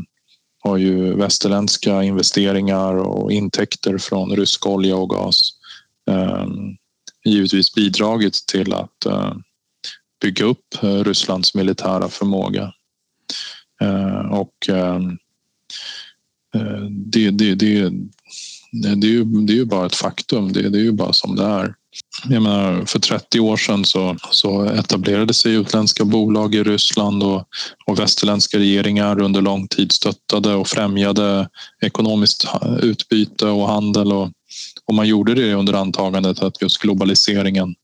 har 0.61 0.77
ju 0.77 1.15
västerländska 1.15 2.03
investeringar 2.03 2.95
och 2.95 3.33
intäkter 3.33 3.99
från 3.99 4.37
rysk 4.37 4.67
olja 4.67 4.97
och 4.97 5.11
gas 5.11 5.51
givetvis 7.25 7.75
bidragit 7.75 8.47
till 8.47 8.73
att 8.73 9.07
bygga 10.25 10.45
upp 10.45 10.83
eh, 10.83 11.05
Rysslands 11.05 11.55
militära 11.55 12.09
förmåga. 12.09 12.73
Eh, 13.81 14.33
och 14.33 14.69
eh, 14.69 15.01
det, 16.91 17.31
det, 17.31 17.55
det, 17.55 17.91
det, 18.73 19.07
är 19.07 19.13
ju, 19.13 19.25
det 19.25 19.53
är 19.53 19.57
ju 19.57 19.65
bara 19.65 19.87
ett 19.87 19.95
faktum. 19.95 20.53
Det, 20.53 20.69
det 20.69 20.79
är 20.79 20.83
ju 20.83 20.93
bara 20.93 21.13
som 21.13 21.37
det 21.37 21.45
är. 21.45 21.75
Jag 22.29 22.43
menar, 22.43 22.85
för 22.85 22.99
30 22.99 23.41
år 23.41 23.57
sedan 23.57 23.85
så, 23.85 24.17
så 24.31 24.65
etablerade 24.65 25.35
sig 25.35 25.55
utländska 25.55 26.05
bolag 26.05 26.55
i 26.55 26.63
Ryssland 26.63 27.23
och, 27.23 27.49
och 27.87 27.99
västerländska 27.99 28.59
regeringar 28.59 29.21
under 29.21 29.41
lång 29.43 29.69
tid 29.69 29.93
stöttade 29.93 30.55
och 30.55 30.69
främjade 30.69 31.49
ekonomiskt 31.83 32.47
utbyte 32.83 33.47
och 33.47 33.69
handel. 33.69 34.13
Och, 34.13 34.31
och 34.85 34.95
man 34.95 35.09
gjorde 35.09 35.35
det 35.35 35.55
under 35.55 35.73
antagandet 35.73 36.43
att 36.43 36.63
just 36.63 36.79
globaliseringen 36.79 37.75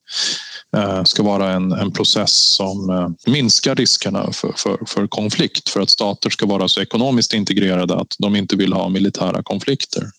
Eh, 0.76 1.04
ska 1.04 1.22
vara 1.22 1.52
en, 1.52 1.72
en 1.72 1.90
process 1.92 2.32
som 2.32 2.90
eh, 2.90 3.32
minskar 3.32 3.74
riskerna 3.74 4.32
för, 4.32 4.52
för, 4.56 4.78
för, 4.86 5.06
konflikt 5.06 5.68
för 5.68 5.80
att 5.80 5.90
stater 5.90 6.30
ska 6.30 6.46
vara 6.46 6.68
så 6.68 6.80
ekonomiskt 6.80 7.34
integrerade 7.34 7.94
att 7.94 8.16
de 8.18 8.36
inte 8.36 8.56
vill 8.56 8.72
ha 8.72 8.88
militära 8.88 9.42
konflikter. 9.42 10.10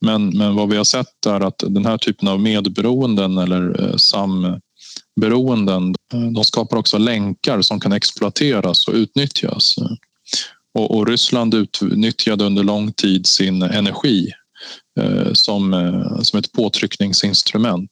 Men, 0.00 0.38
men 0.38 0.54
vad 0.54 0.68
vi 0.68 0.76
har 0.76 0.84
sett 0.84 1.26
är 1.26 1.40
att 1.40 1.58
den 1.66 1.86
här 1.86 1.98
typen 1.98 2.28
av 2.28 2.40
medberoenden 2.40 3.38
eller 3.38 3.84
eh, 3.84 3.96
samberoenden 3.96 5.94
de 6.34 6.44
skapar 6.44 6.76
också 6.76 6.98
länkar 6.98 7.62
som 7.62 7.80
kan 7.80 7.92
exploateras 7.92 8.88
och 8.88 8.94
utnyttjas. 8.94 9.74
Och, 10.74 10.96
och 10.96 11.06
Ryssland 11.06 11.54
utnyttjade 11.54 12.44
under 12.44 12.62
lång 12.62 12.92
tid 12.92 13.26
sin 13.26 13.62
energi 13.62 14.32
som, 15.32 15.72
som 16.22 16.38
ett 16.38 16.52
påtryckningsinstrument. 16.52 17.90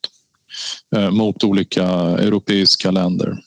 Eh, 0.96 1.10
mot 1.10 1.44
olika 1.44 1.84
europeiska 2.18 2.90
länder. 2.90 3.38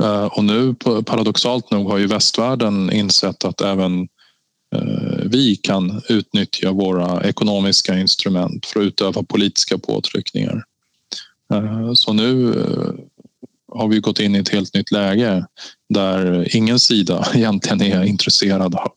Eh, 0.00 0.24
och 0.24 0.44
nu 0.44 0.74
paradoxalt 1.06 1.70
nog 1.70 1.90
har 1.90 1.98
ju 1.98 2.06
västvärlden 2.06 2.92
insett 2.92 3.44
att 3.44 3.60
även 3.60 4.08
eh, 4.76 5.22
vi 5.24 5.56
kan 5.56 6.02
utnyttja 6.08 6.72
våra 6.72 7.24
ekonomiska 7.24 7.98
instrument 7.98 8.66
för 8.66 8.80
att 8.80 8.86
utöva 8.86 9.22
politiska 9.22 9.78
påtryckningar. 9.78 10.64
Så 11.94 12.12
nu 12.12 12.54
har 13.72 13.88
vi 13.88 14.00
gått 14.00 14.20
in 14.20 14.36
i 14.36 14.38
ett 14.38 14.48
helt 14.48 14.74
nytt 14.74 14.90
läge 14.90 15.46
där 15.90 16.56
ingen 16.56 16.80
sida 16.80 17.26
egentligen 17.34 17.80
är 17.80 18.04
intresserad 18.04 18.74
av 18.74 18.92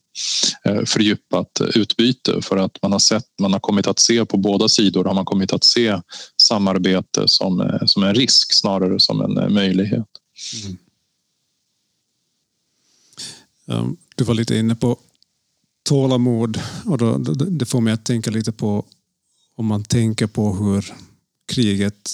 eh, 0.66 0.86
fördjupat 0.86 1.62
utbyte 1.76 2.42
för 2.42 2.58
att 2.58 2.78
man 2.82 2.92
har 2.92 3.00
sett, 3.00 3.26
man 3.42 3.54
har 3.54 3.60
kommit 3.60 3.88
att 3.88 4.00
se 4.00 4.26
på 4.26 4.38
båda 4.38 4.70
sidor 4.70 5.06
har 5.06 5.14
man 5.14 5.26
kommit 5.26 5.54
att 5.54 5.64
se 5.64 6.00
samarbete 6.42 7.28
som, 7.28 7.62
eh, 7.62 7.86
som 7.86 8.04
en 8.04 8.16
risk 8.16 8.54
snarare 8.54 9.00
som 9.00 9.22
en 9.22 9.38
eh, 9.38 9.50
möjlighet. 9.50 10.08
Mm. 10.64 10.78
Ehm, 13.68 13.98
du 14.16 14.24
var 14.24 14.34
lite 14.34 14.58
inne 14.58 14.76
på 14.76 14.98
tålamod 15.84 16.60
och 16.86 16.98
då, 16.98 17.18
det 17.34 17.66
får 17.66 17.82
mig 17.82 17.94
att 17.94 18.06
tänka 18.06 18.32
lite 18.32 18.52
på 18.52 18.86
om 19.56 19.66
man 19.66 19.84
tänker 19.84 20.28
på 20.28 20.54
hur 20.56 20.94
kriget 21.46 22.14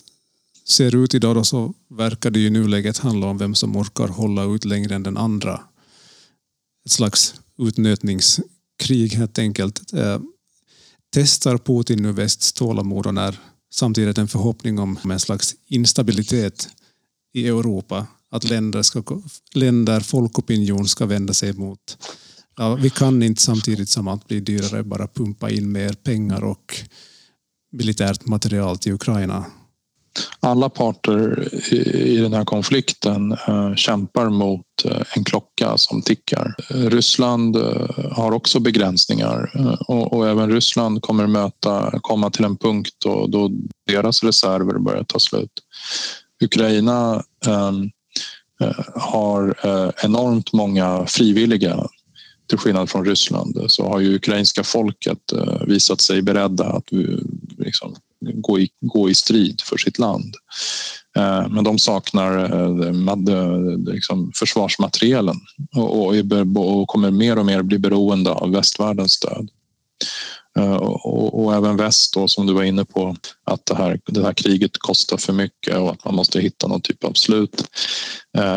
ser 0.69 0.95
ut 0.95 1.13
idag 1.13 1.35
då 1.35 1.43
så 1.43 1.73
verkar 1.89 2.31
det 2.31 2.39
i 2.39 2.49
nuläget 2.49 2.97
handla 2.97 3.27
om 3.27 3.37
vem 3.37 3.55
som 3.55 3.77
orkar 3.77 4.07
hålla 4.07 4.43
ut 4.43 4.65
längre 4.65 4.95
än 4.95 5.03
den 5.03 5.17
andra. 5.17 5.61
Ett 6.85 6.91
slags 6.91 7.35
utnötningskrig 7.57 9.13
helt 9.13 9.39
enkelt. 9.39 9.93
Eh, 9.93 10.19
testar 11.13 11.57
Putin 11.57 12.01
nu 12.03 12.11
västs 12.11 12.53
tålamod 12.53 13.07
och 13.07 13.13
när 13.13 13.39
samtidigt 13.73 14.17
en 14.17 14.27
förhoppning 14.27 14.79
om 14.79 14.99
en 15.03 15.19
slags 15.19 15.55
instabilitet 15.67 16.69
i 17.33 17.47
Europa. 17.47 18.07
Att 18.31 18.43
länder, 18.43 18.81
ska, 18.81 19.03
länder 19.53 19.99
folkopinion 19.99 20.87
ska 20.87 21.05
vända 21.05 21.33
sig 21.33 21.53
mot 21.53 21.97
Ja, 22.57 22.75
vi 22.75 22.89
kan 22.89 23.23
inte 23.23 23.41
samtidigt 23.41 23.89
som 23.89 24.07
allt 24.07 24.27
blir 24.27 24.41
dyrare 24.41 24.83
bara 24.83 25.07
pumpa 25.07 25.49
in 25.49 25.71
mer 25.71 25.93
pengar 25.93 26.43
och 26.43 26.75
militärt 27.71 28.25
material 28.25 28.77
till 28.77 28.93
Ukraina. 28.93 29.45
Alla 30.39 30.69
parter 30.69 31.49
i 31.95 32.17
den 32.17 32.33
här 32.33 32.45
konflikten 32.45 33.31
eh, 33.31 33.75
kämpar 33.75 34.29
mot 34.29 34.65
eh, 34.85 35.01
en 35.15 35.23
klocka 35.23 35.77
som 35.77 36.01
tickar. 36.01 36.55
Ryssland 36.69 37.55
eh, 37.55 38.11
har 38.11 38.31
också 38.31 38.59
begränsningar 38.59 39.51
och, 39.87 40.27
även 40.27 40.51
Ryssland 40.51 41.01
kommer 41.01 41.27
möta, 41.27 41.99
komma 42.01 42.29
till 42.29 42.45
en 42.45 42.57
punkt 42.57 42.93
då, 43.05 43.27
då 43.27 43.51
deras 43.87 44.23
reserver 44.23 44.79
börjar 44.79 45.03
ta 45.03 45.19
slut. 45.19 45.51
Ukraina 46.43 47.23
ehm, 47.45 47.89
har 48.95 49.55
enormt 50.05 50.53
många 50.53 51.05
frivilliga 51.05 51.87
till 52.49 52.57
skillnad 52.57 52.89
från 52.89 53.05
Ryssland 53.05 53.65
så 53.67 53.87
har 53.89 53.99
ju 53.99 54.15
ukrainska 54.15 54.63
folket 54.63 55.19
visat 55.67 56.01
sig 56.01 56.21
beredda 56.21 56.65
att 56.65 56.85
liksom, 57.57 57.95
gå, 58.21 58.59
i, 58.59 58.69
gå 58.81 59.09
i 59.09 59.15
strid 59.15 59.61
för 59.61 59.77
sitt 59.77 59.99
land. 59.99 60.35
Eh, 61.17 61.47
men 61.49 61.63
de 61.63 61.79
saknar 61.79 62.37
eh, 62.37 62.89
eh, 63.35 63.93
liksom, 63.93 64.31
försvarsmaterielen 64.35 65.35
och, 65.75 66.07
och, 66.07 66.87
kommer 66.87 67.11
mer 67.11 67.39
och 67.39 67.45
mer 67.45 67.61
bli 67.61 67.79
beroende 67.79 68.31
av 68.31 68.51
västvärldens 68.51 69.11
stöd. 69.11 69.49
Och, 70.79 71.43
och, 71.43 71.55
även 71.55 71.77
väst 71.77 72.13
då, 72.13 72.27
som 72.27 72.47
du 72.47 72.53
var 72.53 72.63
inne 72.63 72.85
på, 72.85 73.15
att 73.43 73.65
det 73.65 73.75
här, 73.75 73.99
det 74.05 74.23
här 74.23 74.33
kriget 74.33 74.77
kostar 74.77 75.17
för 75.17 75.33
mycket 75.33 75.77
och 75.77 75.91
att 75.91 76.05
man 76.05 76.15
måste 76.15 76.39
hitta 76.39 76.67
någon 76.67 76.81
typ 76.81 77.03
av 77.03 77.13
slut. 77.13 77.63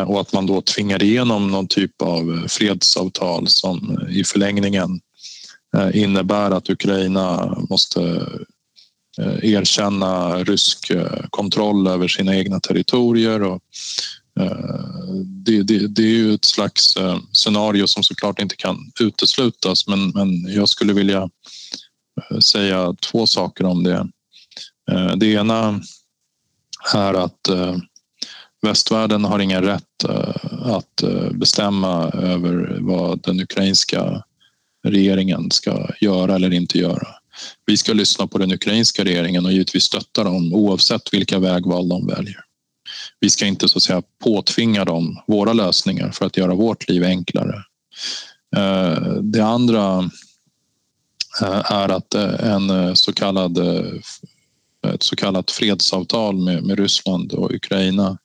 Och 0.07 0.21
att 0.21 0.33
man 0.33 0.45
då 0.45 0.61
tvingar 0.61 1.03
igenom 1.03 1.51
någon 1.51 1.67
typ 1.67 2.01
av 2.01 2.45
fredsavtal 2.47 3.47
som 3.47 4.07
i 4.09 4.23
förlängningen 4.23 4.99
innebär 5.93 6.51
att 6.51 6.69
Ukraina 6.69 7.57
måste 7.69 8.27
Eh, 9.17 9.53
erkänna 9.53 10.43
rysk 10.43 10.89
eh, 10.89 11.25
kontroll 11.29 11.87
över 11.87 12.07
sina 12.07 12.35
egna 12.35 12.59
territorier. 12.59 13.43
Och 13.43 13.61
eh, 14.39 15.13
det, 15.25 15.63
det, 15.63 15.87
det, 15.87 16.01
är 16.01 16.07
ju 16.07 16.33
ett 16.33 16.45
slags 16.45 16.95
scenario 17.31 17.87
som 17.87 18.03
såklart 18.03 18.39
inte 18.39 18.55
kan 18.55 18.91
uteslutas 18.99 19.87
men, 19.87 20.09
men 20.09 20.53
jag 20.53 20.69
skulle 20.69 20.93
vilja 20.93 21.29
säga 22.41 22.95
två 23.11 23.27
saker 23.27 23.63
om 23.63 23.83
det. 23.83 24.07
Det 25.15 25.25
ena 25.25 25.81
är 26.93 27.13
att 27.13 27.49
västvärlden 28.61 29.25
har 29.25 29.39
ingen 29.39 29.63
rätt 29.63 30.05
att 30.61 31.03
bestämma 31.33 32.09
över 32.09 32.77
vad 32.81 33.23
den 33.23 33.39
ukrainska 33.39 34.23
regeringen 34.83 35.51
ska 35.51 35.89
göra 36.01 36.35
eller 36.35 36.53
inte 36.53 36.77
göra. 36.77 37.07
Vi 37.65 37.77
ska 37.77 37.93
lyssna 37.93 38.27
på 38.27 38.37
den 38.37 38.51
ukrainska 38.51 39.03
regeringen 39.03 39.45
och 39.45 39.51
givetvis 39.51 39.83
stötta 39.83 40.23
dem 40.23 40.53
oavsett 40.53 41.13
vilka 41.13 41.39
vägval 41.39 41.89
de 41.89 42.07
väljer. 42.07 42.39
Vi 43.19 43.29
ska 43.29 43.45
inte 43.45 43.69
så 43.69 43.77
att 43.77 43.83
säga 43.83 44.03
påtvinga 44.23 44.85
dem 44.85 45.19
våra 45.27 45.53
lösningar 45.53 46.11
för 46.11 46.25
att 46.25 46.37
göra 46.37 46.55
vårt 46.55 46.89
liv 46.89 47.03
enklare. 47.03 47.63
Eh, 48.55 49.13
det 49.21 49.45
andra 49.45 50.09
eh, 51.41 51.71
är 51.71 51.89
att 51.89 52.13
eh, 52.13 52.51
en 52.53 52.95
så 52.95 53.13
kallad, 53.13 53.57
ett 54.87 55.03
så 55.03 55.15
kallat 55.15 55.51
fredsavtal 55.51 56.35
med, 56.35 56.63
med 56.63 56.79
Ryssland 56.79 57.33
och 57.33 57.51
Ukraina 57.51 58.17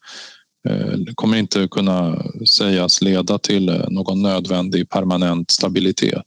kommer 1.14 1.36
inte 1.36 1.68
kunna 1.70 2.24
sägas 2.58 3.02
leda 3.02 3.38
till 3.38 3.84
någon 3.88 4.22
nödvändig 4.22 4.88
permanent 4.88 5.50
stabilitet. 5.50 6.26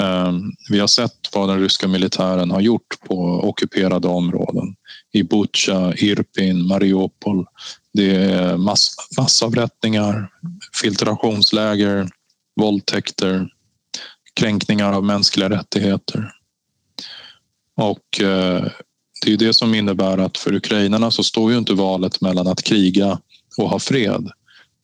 Ehm, 0.00 0.52
vi 0.70 0.78
har 0.78 0.86
sett 0.86 1.28
vad 1.34 1.48
den 1.48 1.60
ryska 1.60 1.88
militären 1.88 2.50
har 2.50 2.60
gjort 2.60 3.00
på 3.08 3.40
ockuperade 3.48 4.08
områden. 4.08 4.74
I 5.12 5.22
Butja, 5.22 5.94
Irpin, 5.96 6.66
Mariupol. 6.66 7.46
Det 7.92 8.16
är 8.16 8.56
mass, 8.56 8.96
massavrättningar, 9.18 10.30
filtrationsläger, 10.82 12.08
våldtäkter, 12.60 13.48
kränkningar 14.34 14.92
av 14.92 15.04
mänskliga 15.04 15.50
rättigheter. 15.50 16.32
Och 17.76 18.20
eh, 18.20 18.66
det 19.24 19.32
är 19.32 19.36
det 19.36 19.54
som 19.54 19.74
innebär 19.74 20.18
att 20.18 20.38
för 20.38 20.54
ukrainarna 20.54 21.10
så 21.10 21.22
står 21.22 21.52
ju 21.52 21.58
inte 21.58 21.74
valet 21.74 22.20
mellan 22.20 22.46
att 22.46 22.62
kriga 22.62 23.18
och 23.58 23.70
ha 23.70 23.78
fred. 23.78 24.30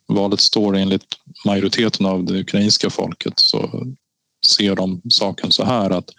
Valet 0.06 0.40
står 0.40 0.76
enligt 0.76 1.06
majoriteten 1.46 2.06
av 2.06 2.24
det 2.24 2.40
ukrainska 2.40 2.90
folket 2.90 3.32
så 3.36 3.86
ser 4.46 4.77
de 4.77 5.03
saken 5.11 5.53
så 5.53 5.64
här 5.64 5.90
att 5.90 6.11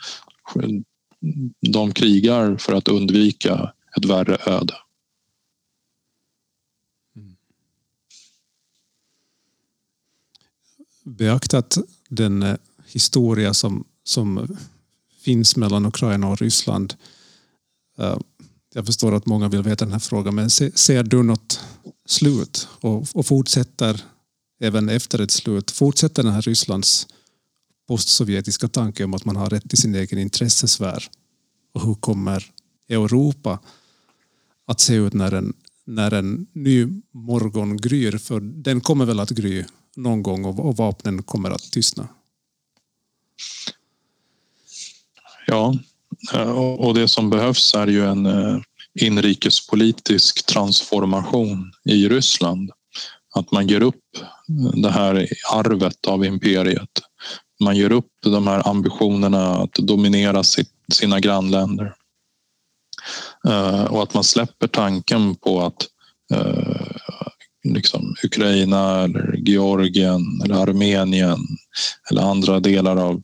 de 1.60 1.92
krigar 1.94 2.58
för 2.58 2.74
att 2.74 2.88
undvika 2.88 3.74
ett 3.98 4.06
värre 4.06 4.38
öde. 4.46 4.74
Beaktat 11.04 11.78
den 12.10 12.44
eh, 12.44 12.56
historia 12.86 13.54
som, 13.54 13.86
som 14.04 14.58
finns 15.22 15.56
mellan 15.56 15.86
Ukraina 15.86 16.28
och 16.28 16.42
Ryssland. 16.42 16.94
Eh, 17.98 18.18
jag 18.74 18.86
förstår 18.86 19.16
att 19.16 19.26
många 19.26 19.48
vill 19.48 19.62
veta 19.62 19.86
den 19.86 19.92
här 19.92 20.00
frågan, 20.00 20.36
men 20.36 20.50
ser 20.50 21.04
du 21.04 21.24
något 21.24 21.60
slut 22.06 22.68
och, 22.82 23.08
och 23.14 23.26
fortsätter 23.26 24.04
även 24.60 24.90
efter 24.90 25.20
ett 25.20 25.32
slut, 25.32 25.72
fortsätter 25.72 26.24
den 26.24 26.34
här 26.34 26.42
Rysslands 26.42 27.08
postsovjetiska 27.90 28.68
tanke 28.68 29.04
om 29.04 29.14
att 29.14 29.26
man 29.26 29.36
har 29.36 29.50
rätt 29.50 29.70
till 29.70 29.78
sin 29.78 29.96
egen 29.96 30.20
intressesfär? 30.20 31.10
Och 31.74 31.82
hur 31.82 31.96
kommer 31.96 32.46
Europa 32.90 33.60
att 34.68 34.80
se 34.80 34.94
ut 34.94 35.14
när 35.14 35.34
en, 35.34 35.54
när 35.86 36.14
en 36.14 36.48
ny 36.54 36.88
morgon 37.12 37.78
gryr? 37.78 38.18
För 38.18 38.40
den 38.40 38.82
kommer 38.82 39.06
väl 39.06 39.20
att 39.20 39.30
gry 39.30 39.66
någon 39.96 40.24
gång 40.24 40.46
och, 40.46 40.60
och 40.60 40.78
vapnen 40.78 41.24
kommer 41.24 41.52
att 41.52 41.72
tystna? 41.72 42.08
Ja, 45.48 45.78
eh, 46.34 46.52
och 46.58 46.94
det 46.94 47.08
som 47.08 47.30
behövs 47.30 47.74
är 47.74 47.88
ju 47.88 48.06
en 48.06 48.26
eh, 48.26 48.60
inrikespolitisk 49.00 50.46
transformation 50.46 51.72
i 51.86 52.10
Ryssland. 52.10 52.72
Att 53.36 53.52
man 53.52 53.68
ger 53.68 53.82
upp 53.82 54.06
det 54.74 54.92
här 54.92 55.28
arvet 55.54 56.06
av 56.06 56.26
imperiet. 56.26 57.09
Man 57.60 57.76
ger 57.76 57.92
upp 57.92 58.12
de 58.24 58.48
här 58.48 58.68
ambitionerna 58.68 59.56
att 59.56 59.74
dominera 59.74 60.44
sitt, 60.44 60.72
sina 60.94 61.20
grannländer. 61.20 61.94
Eh, 63.48 63.84
och 63.84 64.04
att 64.04 64.14
man 64.14 64.24
släpper 64.24 64.68
tanken 64.68 65.36
på 65.36 65.62
att 65.62 65.88
eh, 66.34 66.88
liksom 67.64 68.16
Ukraina 68.24 69.04
eller 69.04 69.36
Georgien 69.38 70.42
eller 70.46 70.56
Armenien 70.56 71.40
eller 72.12 72.22
andra 72.22 72.60
delar 72.60 72.98
av 72.98 73.22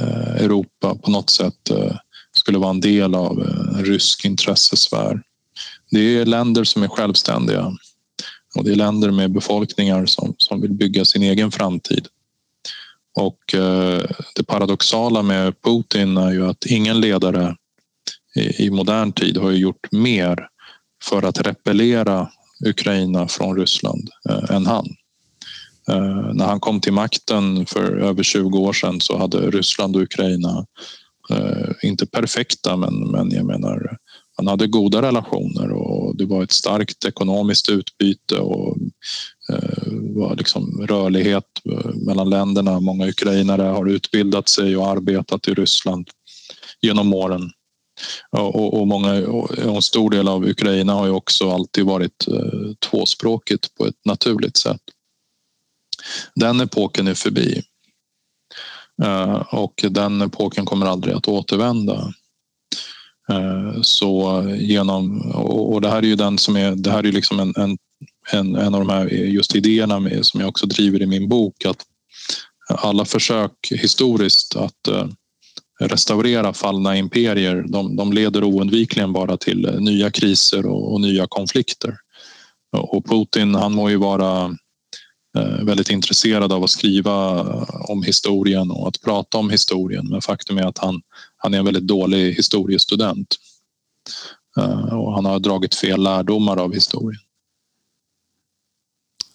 Eh, 0.00 0.44
Europa 0.44 0.94
på 0.94 1.10
något 1.10 1.30
sätt 1.30 1.70
eh, 1.70 1.96
skulle 2.32 2.58
vara 2.58 2.70
en 2.70 2.80
del 2.80 3.14
av 3.14 3.42
eh, 3.42 3.78
en 3.78 3.84
rysk 3.84 4.24
intressesfär. 4.24 5.22
Det 5.90 6.00
är 6.00 6.26
länder 6.26 6.64
som 6.64 6.82
är 6.82 6.88
självständiga 6.88 7.72
och 8.56 8.64
det 8.64 8.70
är 8.70 8.76
länder 8.76 9.10
med 9.10 9.32
befolkningar 9.32 10.06
som, 10.06 10.34
som 10.38 10.60
vill 10.60 10.72
bygga 10.72 11.04
sin 11.04 11.22
egen 11.22 11.50
framtid. 11.50 12.06
Och 13.18 13.54
eh, 13.54 14.02
det 14.34 14.44
paradoxala 14.46 15.22
med 15.22 15.62
Putin 15.62 16.16
är 16.16 16.32
ju 16.32 16.46
att 16.46 16.66
ingen 16.66 17.00
ledare 17.00 17.56
i, 18.58 18.70
modern 18.70 19.12
tid 19.12 19.36
har 19.36 19.50
gjort 19.50 19.92
mer 19.92 20.48
för 21.04 21.22
att 21.22 21.46
repellera 21.46 22.28
Ukraina 22.66 23.28
från 23.28 23.56
Ryssland 23.56 24.08
eh, 24.28 24.56
än 24.56 24.66
han. 24.66 24.86
Eh, 25.88 26.34
när 26.34 26.46
han 26.46 26.60
kom 26.60 26.80
till 26.80 26.92
makten 26.92 27.66
för 27.66 27.96
över 27.96 28.22
20 28.22 28.58
år 28.58 28.72
sedan 28.72 29.00
så 29.00 29.18
hade 29.18 29.50
Ryssland 29.50 29.96
och 29.96 30.02
Ukraina 30.02 30.66
inte 31.82 32.06
perfekta, 32.06 32.76
men, 32.76 33.10
men 33.10 33.30
jag 33.30 33.46
menar, 33.46 33.96
man 34.38 34.46
hade 34.46 34.66
goda 34.66 35.02
relationer 35.02 35.72
och 35.72 36.16
det 36.16 36.24
var 36.24 36.42
ett 36.42 36.52
starkt 36.52 37.04
ekonomiskt 37.04 37.68
utbyte 37.68 38.38
och 38.38 38.76
Eh, 39.52 39.92
var 39.92 40.36
liksom 40.36 40.86
rörlighet 40.86 41.44
eh, 41.64 41.94
mellan 41.94 42.30
länderna. 42.30 42.80
Många 42.80 43.08
ukrainare 43.08 43.62
har 43.62 43.88
utbildat 43.88 44.48
sig 44.48 44.76
och 44.76 44.88
arbetat 44.88 45.48
i 45.48 45.54
Ryssland 45.54 46.10
genom 46.80 47.14
åren. 47.14 47.50
Och, 48.30 48.80
och, 48.80 48.86
många, 48.86 49.26
och 49.26 49.58
en 49.58 49.82
stor 49.82 50.10
del 50.10 50.28
av 50.28 50.44
Ukraina 50.44 50.92
har 50.92 51.06
ju 51.06 51.12
också 51.12 51.50
alltid 51.50 51.84
varit 51.84 52.28
eh, 52.28 52.72
tvåspråkigt 52.90 53.74
på 53.74 53.86
ett 53.86 54.04
naturligt 54.04 54.56
sätt. 54.56 54.80
Den 56.34 56.60
epoken 56.60 57.08
är 57.08 57.14
förbi. 57.14 57.62
Och 59.50 59.84
den 59.90 60.22
epoken 60.22 60.64
kommer 60.64 60.86
aldrig 60.86 61.14
att 61.14 61.28
återvända. 61.28 62.12
Så 63.82 64.42
genom, 64.58 65.20
och 65.34 65.80
det 65.80 65.88
här 65.88 65.98
är 65.98 66.06
ju 66.06 66.16
den 66.16 66.38
som 66.38 66.56
är, 66.56 66.70
det 66.70 66.90
här 66.90 67.06
är 67.06 67.12
liksom 67.12 67.40
en, 67.40 67.54
en, 67.56 67.78
en, 68.32 68.56
en 68.56 68.74
av 68.74 68.80
de 68.80 68.88
här 68.88 69.06
just 69.08 69.56
idéerna 69.56 70.00
med, 70.00 70.26
som 70.26 70.40
jag 70.40 70.48
också 70.48 70.66
driver 70.66 71.02
i 71.02 71.06
min 71.06 71.28
bok 71.28 71.64
att 71.64 71.84
alla 72.68 73.04
försök 73.04 73.52
historiskt 73.70 74.56
att 74.56 74.88
eh, 74.88 75.06
restaurera 75.80 76.52
fallna 76.52 76.96
imperier, 76.96 77.64
de, 77.68 77.96
de 77.96 78.12
leder 78.12 78.44
oundvikligen 78.44 79.12
bara 79.12 79.36
till 79.36 79.64
eh, 79.66 79.80
nya 79.80 80.10
kriser 80.10 80.66
och, 80.66 80.92
och 80.92 81.00
nya 81.00 81.26
konflikter. 81.28 81.96
Och 82.72 83.06
Putin, 83.06 83.54
han 83.54 83.74
må 83.74 83.90
ju 83.90 83.96
vara 83.96 84.56
eh, 85.38 85.64
väldigt 85.64 85.90
intresserad 85.90 86.52
av 86.52 86.64
att 86.64 86.70
skriva 86.70 87.42
om 87.88 88.02
historien 88.02 88.70
och 88.70 88.88
att 88.88 89.00
prata 89.00 89.38
om 89.38 89.50
historien. 89.50 90.08
Men 90.08 90.20
faktum 90.20 90.58
är 90.58 90.66
att 90.66 90.78
han, 90.78 91.00
han 91.36 91.54
är 91.54 91.58
en 91.58 91.64
väldigt 91.64 91.86
dålig 91.86 92.34
historiestudent. 92.34 93.34
Och 94.92 95.14
han 95.14 95.24
har 95.24 95.38
dragit 95.38 95.74
fel 95.74 96.02
lärdomar 96.02 96.56
av 96.56 96.74
historien. 96.74 97.20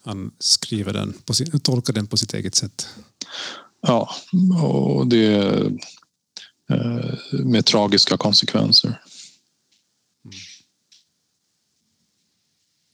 Han 0.04 0.30
skriver 0.38 0.92
den, 0.92 1.14
på 1.26 1.34
sin, 1.34 1.60
tolkar 1.60 1.92
den 1.92 2.06
på 2.06 2.16
sitt 2.16 2.34
eget 2.34 2.54
sätt. 2.54 2.88
Ja, 3.86 4.10
och 4.62 5.06
det 5.06 5.36
eh, 6.70 7.14
med 7.32 7.66
tragiska 7.66 8.16
konsekvenser. 8.16 8.88
Mm. 8.88 10.36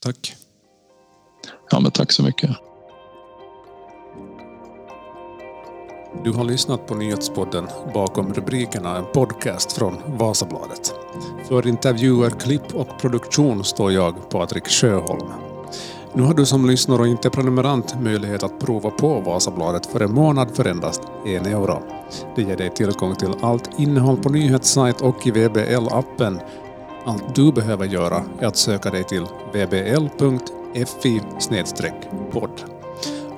Tack. 0.02 0.34
Ja, 1.70 1.80
men 1.80 1.92
tack 1.92 2.12
så 2.12 2.22
mycket. 2.22 2.50
Du 6.24 6.32
har 6.32 6.44
lyssnat 6.44 6.86
på 6.86 6.94
nyhetspodden 6.94 7.68
Bakom 7.94 8.34
rubrikerna, 8.34 8.96
en 8.96 9.04
podcast 9.14 9.72
från 9.72 10.18
Vasabladet. 10.18 10.94
För 11.48 11.66
intervjuer, 11.66 12.30
klipp 12.30 12.74
och 12.74 13.00
produktion 13.00 13.64
står 13.64 13.92
jag, 13.92 14.30
Patrik 14.30 14.68
Sjöholm. 14.68 15.49
Nu 16.14 16.22
har 16.22 16.34
du 16.34 16.46
som 16.46 16.66
lyssnare 16.66 17.00
och 17.00 17.06
inte 17.06 17.30
prenumerant 17.30 18.00
möjlighet 18.00 18.42
att 18.42 18.58
prova 18.58 18.90
på 18.90 19.20
Vasabladet 19.20 19.86
för 19.86 20.00
en 20.00 20.14
månad 20.14 20.50
för 20.56 20.64
endast 20.64 21.02
en 21.26 21.46
euro. 21.46 21.82
Det 22.36 22.42
ger 22.42 22.56
dig 22.56 22.70
tillgång 22.70 23.14
till 23.14 23.34
allt 23.42 23.70
innehåll 23.78 24.16
på 24.16 24.28
nyhetssajt 24.28 25.00
och 25.00 25.26
i 25.26 25.30
VBL-appen. 25.30 26.40
Allt 27.04 27.34
du 27.34 27.52
behöver 27.52 27.86
göra 27.86 28.24
är 28.38 28.46
att 28.46 28.56
söka 28.56 28.90
dig 28.90 29.04
till 29.04 29.26
vbl.fi 29.52 31.20
podd. 32.32 32.62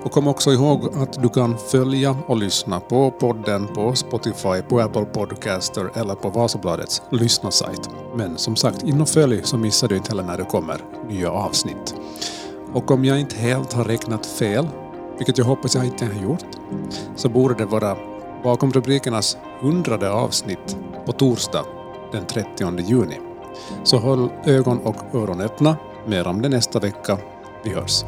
Och 0.02 0.12
kom 0.12 0.28
också 0.28 0.52
ihåg 0.52 0.94
att 0.94 1.22
du 1.22 1.28
kan 1.28 1.58
följa 1.58 2.16
och 2.26 2.36
lyssna 2.36 2.80
på 2.80 3.10
podden 3.10 3.66
på 3.66 3.94
Spotify, 3.94 4.62
på 4.68 4.80
Apple 4.80 5.04
Podcaster 5.04 5.90
eller 5.94 6.14
på 6.14 6.28
Vasabladets 6.28 7.02
lyssnarsajt. 7.10 7.90
Men 8.16 8.38
som 8.38 8.56
sagt, 8.56 8.82
in 8.82 9.00
och 9.00 9.08
följ 9.08 9.40
så 9.42 9.56
missar 9.56 9.88
du 9.88 9.96
inte 9.96 10.10
heller 10.10 10.22
när 10.22 10.38
det 10.38 10.44
kommer 10.44 10.80
nya 11.08 11.30
avsnitt. 11.30 11.94
Och 12.74 12.90
om 12.90 13.04
jag 13.04 13.20
inte 13.20 13.36
helt 13.36 13.72
har 13.72 13.84
räknat 13.84 14.26
fel, 14.26 14.68
vilket 15.18 15.38
jag 15.38 15.44
hoppas 15.44 15.74
jag 15.74 15.84
inte 15.84 16.04
har 16.04 16.22
gjort, 16.22 16.46
så 17.16 17.28
borde 17.28 17.54
det 17.54 17.64
vara 17.64 17.96
bakom 18.44 18.72
rubrikernas 18.72 19.36
hundrade 19.60 20.10
avsnitt 20.10 20.76
på 21.06 21.12
torsdag 21.12 21.64
den 22.12 22.26
30 22.26 22.80
juni. 22.80 23.18
Så 23.84 23.98
håll 23.98 24.30
ögon 24.44 24.78
och 24.78 25.14
öron 25.14 25.40
öppna. 25.40 25.76
Mer 26.06 26.26
om 26.26 26.42
det 26.42 26.48
nästa 26.48 26.78
vecka. 26.78 27.18
Vi 27.64 27.74
hörs. 27.74 28.04